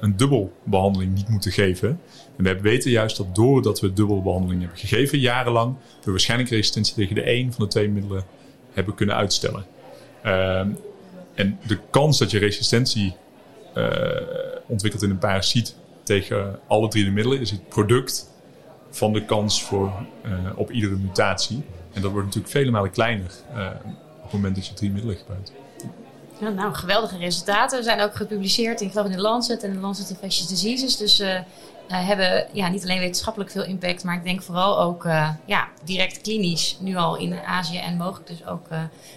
een 0.00 0.16
dubbelbehandeling 0.16 1.14
niet 1.14 1.28
moeten 1.28 1.52
geven. 1.52 2.00
En 2.36 2.44
we 2.44 2.60
weten 2.60 2.90
juist 2.90 3.16
dat 3.16 3.34
doordat 3.34 3.80
we 3.80 3.92
dubbelbehandeling 3.92 4.60
hebben 4.60 4.78
gegeven, 4.78 5.18
jarenlang, 5.18 5.74
we 6.04 6.10
waarschijnlijk 6.10 6.50
resistentie 6.50 6.94
tegen 6.94 7.14
de 7.14 7.32
een 7.32 7.52
van 7.52 7.64
de 7.64 7.70
twee 7.70 7.88
middelen 7.88 8.24
hebben 8.72 8.94
kunnen 8.94 9.16
uitstellen. 9.16 9.64
en 11.34 11.58
de 11.66 11.78
kans 11.90 12.18
dat 12.18 12.30
je 12.30 12.38
resistentie 12.38 13.16
ontwikkelt 14.66 15.02
in 15.02 15.10
een 15.10 15.18
parasiet 15.18 15.76
tegen 16.02 16.58
alle 16.66 16.88
drie 16.88 17.04
de 17.04 17.10
middelen 17.10 17.40
is 17.40 17.50
het 17.50 17.68
product 17.68 18.28
van 18.90 19.12
de 19.12 19.24
kans 19.24 19.62
voor, 19.62 19.92
uh, 20.24 20.32
op 20.56 20.70
iedere 20.70 20.96
mutatie. 20.96 21.64
En 21.92 22.02
dat 22.02 22.10
wordt 22.10 22.26
natuurlijk 22.26 22.54
vele 22.54 22.70
malen 22.70 22.90
kleiner 22.90 23.30
uh, 23.54 23.66
op 24.16 24.22
het 24.22 24.32
moment 24.32 24.54
dat 24.54 24.66
je 24.66 24.74
drie 24.74 24.90
middelen 24.90 25.16
gebruikt. 25.16 25.52
Ja, 26.40 26.48
nou, 26.48 26.74
geweldige 26.74 27.16
resultaten. 27.16 27.84
Zijn 27.84 28.00
ook 28.00 28.14
gepubliceerd 28.14 28.80
in, 28.80 28.90
geloof 28.90 29.06
in 29.06 29.12
de 29.12 29.20
Lancet 29.20 29.62
en 29.62 29.72
de 29.72 29.78
Lancet 29.78 30.10
Infectious 30.10 30.48
Diseases. 30.48 30.96
Dus 30.96 31.22
hebben 31.88 32.46
ja, 32.52 32.68
niet 32.68 32.82
alleen 32.82 32.98
wetenschappelijk 32.98 33.50
veel 33.50 33.64
impact, 33.64 34.04
maar 34.04 34.16
ik 34.16 34.24
denk 34.24 34.42
vooral 34.42 34.80
ook 34.80 35.04
ja, 35.44 35.68
direct 35.84 36.20
klinisch. 36.20 36.76
Nu 36.80 36.96
al 36.96 37.16
in 37.16 37.38
Azië 37.38 37.78
en 37.78 37.96
mogelijk 37.96 38.26
dus 38.28 38.46
ook 38.46 38.66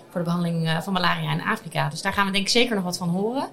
voor 0.10 0.20
de 0.20 0.24
behandeling 0.24 0.84
van 0.84 0.94
malaria 0.94 1.32
in 1.32 1.42
Afrika. 1.42 1.90
Dus 1.90 2.02
daar 2.02 2.14
gaan 2.14 2.26
we 2.26 2.32
denk 2.32 2.44
ik 2.44 2.52
zeker 2.52 2.76
nog 2.76 2.84
wat 2.84 2.98
van 2.98 3.10
horen. 3.10 3.48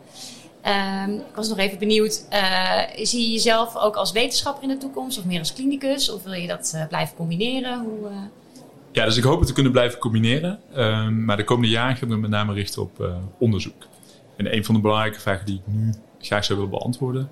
Um, 1.05 1.15
ik 1.15 1.35
was 1.35 1.49
nog 1.49 1.59
even 1.59 1.79
benieuwd, 1.79 2.25
zie 3.03 3.21
je 3.21 3.33
jezelf 3.33 3.77
ook 3.77 3.97
als 3.97 4.13
wetenschapper 4.13 4.63
in 4.63 4.69
de 4.69 4.77
toekomst 4.77 5.19
of 5.19 5.25
meer 5.25 5.39
als 5.39 5.53
klinicus? 5.53 6.11
Of 6.11 6.23
wil 6.23 6.33
je 6.33 6.47
dat 6.47 6.87
blijven 6.89 7.17
combineren? 7.17 7.79
Hoe. 7.81 8.09
Ja, 8.93 9.05
dus 9.05 9.17
ik 9.17 9.25
hoop 9.25 9.39
het 9.39 9.49
te 9.49 9.55
kunnen 9.55 9.73
blijven 9.73 9.99
combineren. 9.99 10.61
Um, 10.77 11.25
maar 11.25 11.37
de 11.37 11.45
komende 11.45 11.71
jaren 11.71 11.97
gaan 11.97 12.09
we 12.09 12.17
met 12.17 12.31
name 12.31 12.53
richten 12.53 12.83
op 12.83 13.11
onderzoek. 13.39 13.87
En 14.37 14.55
een 14.55 14.65
van 14.65 14.75
de 14.75 14.81
belangrijke 14.81 15.21
vragen 15.21 15.47
die 15.47 15.55
ik 15.55 15.73
nu 15.75 15.95
graag 16.21 16.45
zou 16.45 16.59
willen 16.59 16.79
beantwoorden... 16.79 17.29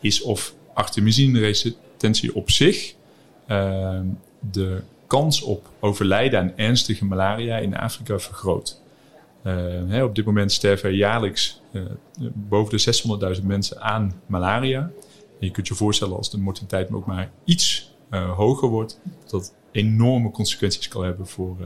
is 0.00 0.22
of 0.22 0.54
artemisine-resistentie 0.80 2.34
op 2.34 2.50
zich 2.50 2.94
ehm, 3.46 4.06
de 4.52 4.82
kans 5.06 5.42
op 5.42 5.68
overlijden 5.80 6.40
aan 6.40 6.52
ernstige 6.56 7.04
malaria 7.04 7.56
in 7.56 7.76
Afrika 7.76 8.18
vergroot. 8.18 8.80
Uh, 9.44 9.54
hè, 9.86 10.04
op 10.04 10.14
dit 10.14 10.24
moment 10.24 10.52
sterven 10.52 10.88
er 10.88 10.94
jaarlijks 10.94 11.60
uh, 11.72 11.82
boven 12.32 12.78
de 12.78 13.36
600.000 13.40 13.46
mensen 13.46 13.80
aan 13.80 14.12
malaria. 14.26 14.90
Je 15.38 15.50
kunt 15.50 15.68
je 15.68 15.74
voorstellen 15.74 16.16
als 16.16 16.30
de 16.30 16.38
mortaliteit 16.38 16.92
ook 16.92 17.06
maar 17.06 17.30
iets 17.44 17.94
uh, 18.10 18.36
hoger 18.36 18.68
wordt, 18.68 19.00
dat 19.26 19.54
enorme 19.72 20.30
consequenties 20.30 20.88
kan 20.88 21.04
hebben 21.04 21.26
voor 21.26 21.56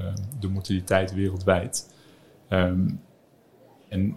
de 0.40 0.48
mortaliteit 0.48 1.14
wereldwijd. 1.14 1.94
Um, 2.48 3.00
en 3.88 4.16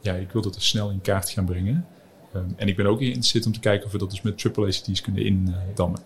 ja, 0.00 0.14
ik 0.14 0.30
wil 0.30 0.42
dat 0.42 0.54
er 0.54 0.62
snel 0.62 0.90
in 0.90 1.00
kaart 1.00 1.30
gaan 1.30 1.44
brengen. 1.44 1.86
Um, 2.34 2.54
en 2.56 2.68
ik 2.68 2.76
ben 2.76 2.86
ook 2.86 2.98
geïnteresseerd 2.98 3.46
om 3.46 3.52
te 3.52 3.60
kijken 3.60 3.86
of 3.86 3.92
we 3.92 3.98
dat 3.98 4.10
dus 4.10 4.22
met 4.22 4.38
triple 4.38 4.66
ACT's 4.66 5.00
kunnen 5.00 5.24
indammen 5.24 6.02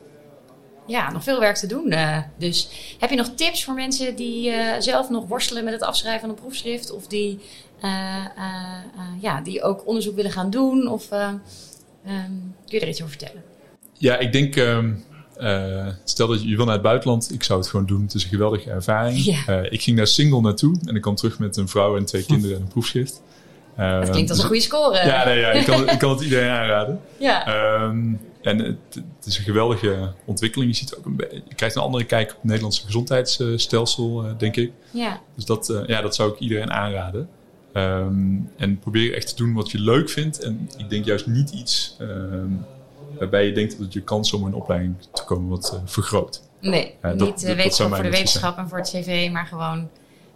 ja, 0.87 1.12
nog 1.12 1.22
veel 1.22 1.40
werk 1.40 1.56
te 1.56 1.66
doen. 1.66 1.92
Uh, 1.92 2.18
dus 2.38 2.68
heb 2.98 3.10
je 3.10 3.16
nog 3.16 3.30
tips 3.34 3.64
voor 3.64 3.74
mensen 3.74 4.16
die 4.16 4.50
uh, 4.50 4.72
zelf 4.78 5.10
nog 5.10 5.26
worstelen 5.26 5.64
met 5.64 5.72
het 5.72 5.82
afschrijven 5.82 6.20
van 6.20 6.28
een 6.28 6.34
proefschrift? 6.34 6.90
Of 6.90 7.06
die, 7.06 7.40
uh, 7.84 7.90
ja, 9.20 9.40
die 9.40 9.62
ook 9.62 9.87
onderzoek 9.87 10.14
willen 10.14 10.30
gaan 10.30 10.50
doen? 10.50 10.88
Of 10.88 11.10
um, 11.12 11.40
kun 12.66 12.78
je 12.78 12.80
er 12.80 12.88
iets 12.88 13.02
over 13.02 13.16
vertellen? 13.18 13.42
Ja, 13.92 14.18
ik 14.18 14.32
denk, 14.32 14.56
um, 14.56 15.04
stel 16.04 16.26
dat 16.26 16.42
je, 16.42 16.48
je 16.48 16.56
wil 16.56 16.64
naar 16.64 16.74
het 16.74 16.82
buitenland. 16.82 17.32
Ik 17.32 17.42
zou 17.42 17.58
het 17.58 17.68
gewoon 17.68 17.87
doen. 17.87 18.02
Het 18.02 18.14
is 18.14 18.22
een 18.22 18.28
geweldige 18.28 18.70
ervaring. 18.70 19.24
Ja. 19.24 19.62
ik 19.70 19.82
ging 19.82 19.96
daar 19.96 20.06
single 20.06 20.40
naartoe 20.40 20.76
en 20.87 20.94
ik 20.94 21.02
kwam 21.02 21.14
terug 21.14 21.38
met 21.38 21.56
een 21.56 21.68
vrouw 21.68 21.96
en 21.96 22.04
twee 22.04 22.24
kinderen 22.32 22.56
en 22.56 22.62
een 22.62 22.68
proefschrift. 22.68 23.22
Dat 23.76 24.10
klinkt 24.10 24.30
als 24.30 24.38
een 24.38 24.46
goede 24.46 24.60
score. 24.60 25.06
Ja, 25.06 25.24
nee, 25.24 25.38
ja 25.38 25.50
ik, 25.50 25.64
kan, 25.66 25.88
ik 25.88 25.98
kan 25.98 26.10
het 26.10 26.20
iedereen 26.20 26.50
aanraden. 26.50 27.00
Ja. 27.18 27.82
Um, 27.82 28.20
En 28.42 28.58
het, 28.58 28.76
het, 28.94 29.26
is 29.26 29.38
een 29.38 29.44
geweldige 29.44 30.12
ontwikkeling. 30.24 30.70
Je, 30.70 30.76
ziet 30.76 30.96
ook 30.96 31.04
een 31.04 31.16
je 31.48 31.54
krijgt 31.54 31.76
een 31.76 31.82
andere 31.82 32.04
kijk 32.04 32.30
op 32.30 32.37
het 32.37 32.44
Nederlandse 32.44 32.84
gezondheidsstelsel, 32.84 34.24
denk 34.38 34.56
ik. 34.56 34.72
Ja. 34.90 35.20
Dus 35.34 35.44
dat, 35.44 35.82
ja, 35.87 36.00
dat 36.00 36.14
zou 36.14 36.32
ik 36.32 36.38
iedereen 36.38 36.72
aanraden. 36.72 37.28
Ehm, 37.72 38.37
en 38.56 38.78
probeer 38.78 39.14
echt 39.14 39.28
te 39.28 39.37
doen 39.37 39.54
wat 39.54 39.70
je 39.70 39.78
leuk 39.78 40.10
vindt. 40.10 40.38
En 40.38 40.70
ik 40.76 40.90
denk 40.90 41.04
juist 41.04 41.26
niet 41.26 41.50
iets 41.50 41.96
ehm, 41.98 42.50
waarbij 43.18 43.46
je 43.46 43.52
denkt 43.52 43.78
dat 43.78 43.92
je 43.92 44.00
kans 44.00 44.32
om 44.32 44.44
een 44.44 44.54
opleiding 44.54 44.94
te 45.12 45.24
komen 45.24 45.48
wat 45.48 45.80
vergroot. 45.84 46.42
Nee, 46.60 46.94
niet 47.14 47.42
wetenschap 47.42 47.94
voor 47.94 48.02
de 48.02 48.10
wetenschap 48.10 48.58
en 48.58 48.68
voor 48.68 48.78
het 48.78 48.88
cv, 48.88 49.30
maar 49.32 49.46
gewoon 49.46 49.88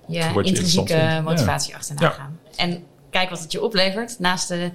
je, 0.06 0.40
intrinsieke 0.42 1.20
motivatie 1.24 1.74
achterna 1.74 2.10
gaan. 2.10 2.38
En 2.56 2.82
kijk 3.10 3.30
wat 3.30 3.40
het 3.40 3.52
je 3.52 3.62
oplevert. 3.62 4.18
Naast 4.18 4.48
de, 4.48 4.70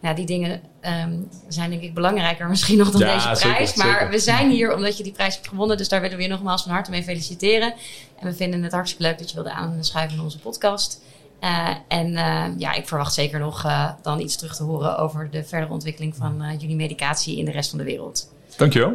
ja, 0.00 0.14
die 0.14 0.26
dingen 0.26 0.60
um, 0.82 1.28
zijn 1.48 1.70
denk 1.70 1.82
ik 1.82 1.94
belangrijker 1.94 2.48
misschien 2.54 2.78
nog 2.78 2.90
dan 2.90 3.00
deze 3.00 3.30
prijs. 3.40 3.74
maar 3.74 4.10
we 4.10 4.18
zijn 4.18 4.50
hier 4.56 4.74
omdat 4.74 4.96
je 4.96 5.02
die 5.02 5.12
prijs 5.12 5.34
hebt 5.34 5.48
gewonnen. 5.48 5.76
Dus 5.76 5.88
daar 5.88 6.00
willen 6.00 6.16
we 6.16 6.22
je 6.22 6.28
nogmaals 6.28 6.62
van 6.62 6.72
harte 6.72 6.90
mee 6.90 7.02
feliciteren. 7.02 7.74
En 8.18 8.26
we 8.26 8.34
vinden 8.34 8.62
het 8.62 8.72
hartstikke 8.72 9.04
leuk 9.04 9.18
dat 9.18 9.28
je 9.28 9.34
wilde 9.34 9.52
aanschuiven 9.52 10.16
in 10.16 10.24
onze 10.24 10.38
podcast. 10.38 11.02
Uh, 11.40 11.68
en 11.88 12.12
uh, 12.12 12.44
ja, 12.56 12.72
ik 12.72 12.88
verwacht 12.88 13.14
zeker 13.14 13.38
nog 13.38 13.64
uh, 13.64 13.90
dan 14.02 14.20
iets 14.20 14.36
terug 14.36 14.56
te 14.56 14.62
horen 14.62 14.98
over 14.98 15.30
de 15.30 15.44
verdere 15.44 15.72
ontwikkeling 15.72 16.16
van 16.16 16.56
jullie 16.58 16.76
medicatie 16.76 17.38
in 17.38 17.44
de 17.44 17.50
rest 17.50 17.70
van 17.70 17.78
de 17.78 17.84
wereld. 17.84 18.32
Dankjewel. 18.56 18.92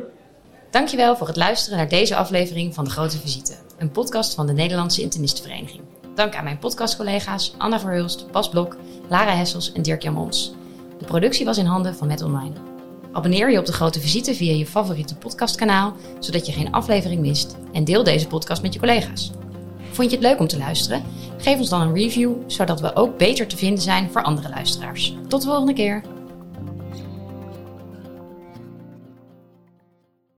Dankjewel 0.73 1.17
voor 1.17 1.27
het 1.27 1.35
luisteren 1.35 1.77
naar 1.77 1.89
deze 1.89 2.15
aflevering 2.15 2.73
van 2.73 2.83
De 2.83 2.89
Grote 2.89 3.19
Visite, 3.19 3.55
een 3.77 3.91
podcast 3.91 4.33
van 4.33 4.47
de 4.47 4.53
Nederlandse 4.53 5.01
Internistenvereniging. 5.01 5.81
Dank 6.15 6.35
aan 6.35 6.43
mijn 6.43 6.57
podcastcollega's 6.57 7.53
Anna 7.57 7.79
Verhulst, 7.79 8.31
Bas 8.31 8.49
Blok, 8.49 8.77
Lara 9.09 9.35
Hessels 9.35 9.71
en 9.71 9.81
Dirk 9.81 10.01
Jamons. 10.01 10.53
De 10.99 11.05
productie 11.05 11.45
was 11.45 11.57
in 11.57 11.65
handen 11.65 11.95
van 11.95 12.07
Met 12.07 12.21
Online. 12.21 12.53
Abonneer 13.11 13.51
je 13.51 13.59
op 13.59 13.65
De 13.65 13.73
Grote 13.73 13.99
Visite 13.99 14.35
via 14.35 14.53
je 14.53 14.65
favoriete 14.65 15.15
podcastkanaal, 15.15 15.95
zodat 16.19 16.45
je 16.45 16.51
geen 16.51 16.71
aflevering 16.71 17.21
mist. 17.21 17.57
En 17.71 17.83
deel 17.83 18.03
deze 18.03 18.27
podcast 18.27 18.61
met 18.61 18.73
je 18.73 18.79
collega's. 18.79 19.31
Vond 19.91 20.09
je 20.09 20.15
het 20.15 20.25
leuk 20.25 20.39
om 20.39 20.47
te 20.47 20.57
luisteren? 20.57 21.03
Geef 21.37 21.59
ons 21.59 21.69
dan 21.69 21.81
een 21.81 21.93
review, 21.93 22.33
zodat 22.47 22.81
we 22.81 22.95
ook 22.95 23.17
beter 23.17 23.47
te 23.47 23.57
vinden 23.57 23.83
zijn 23.83 24.11
voor 24.11 24.23
andere 24.23 24.49
luisteraars. 24.49 25.15
Tot 25.27 25.41
de 25.41 25.47
volgende 25.47 25.73
keer! 25.73 26.12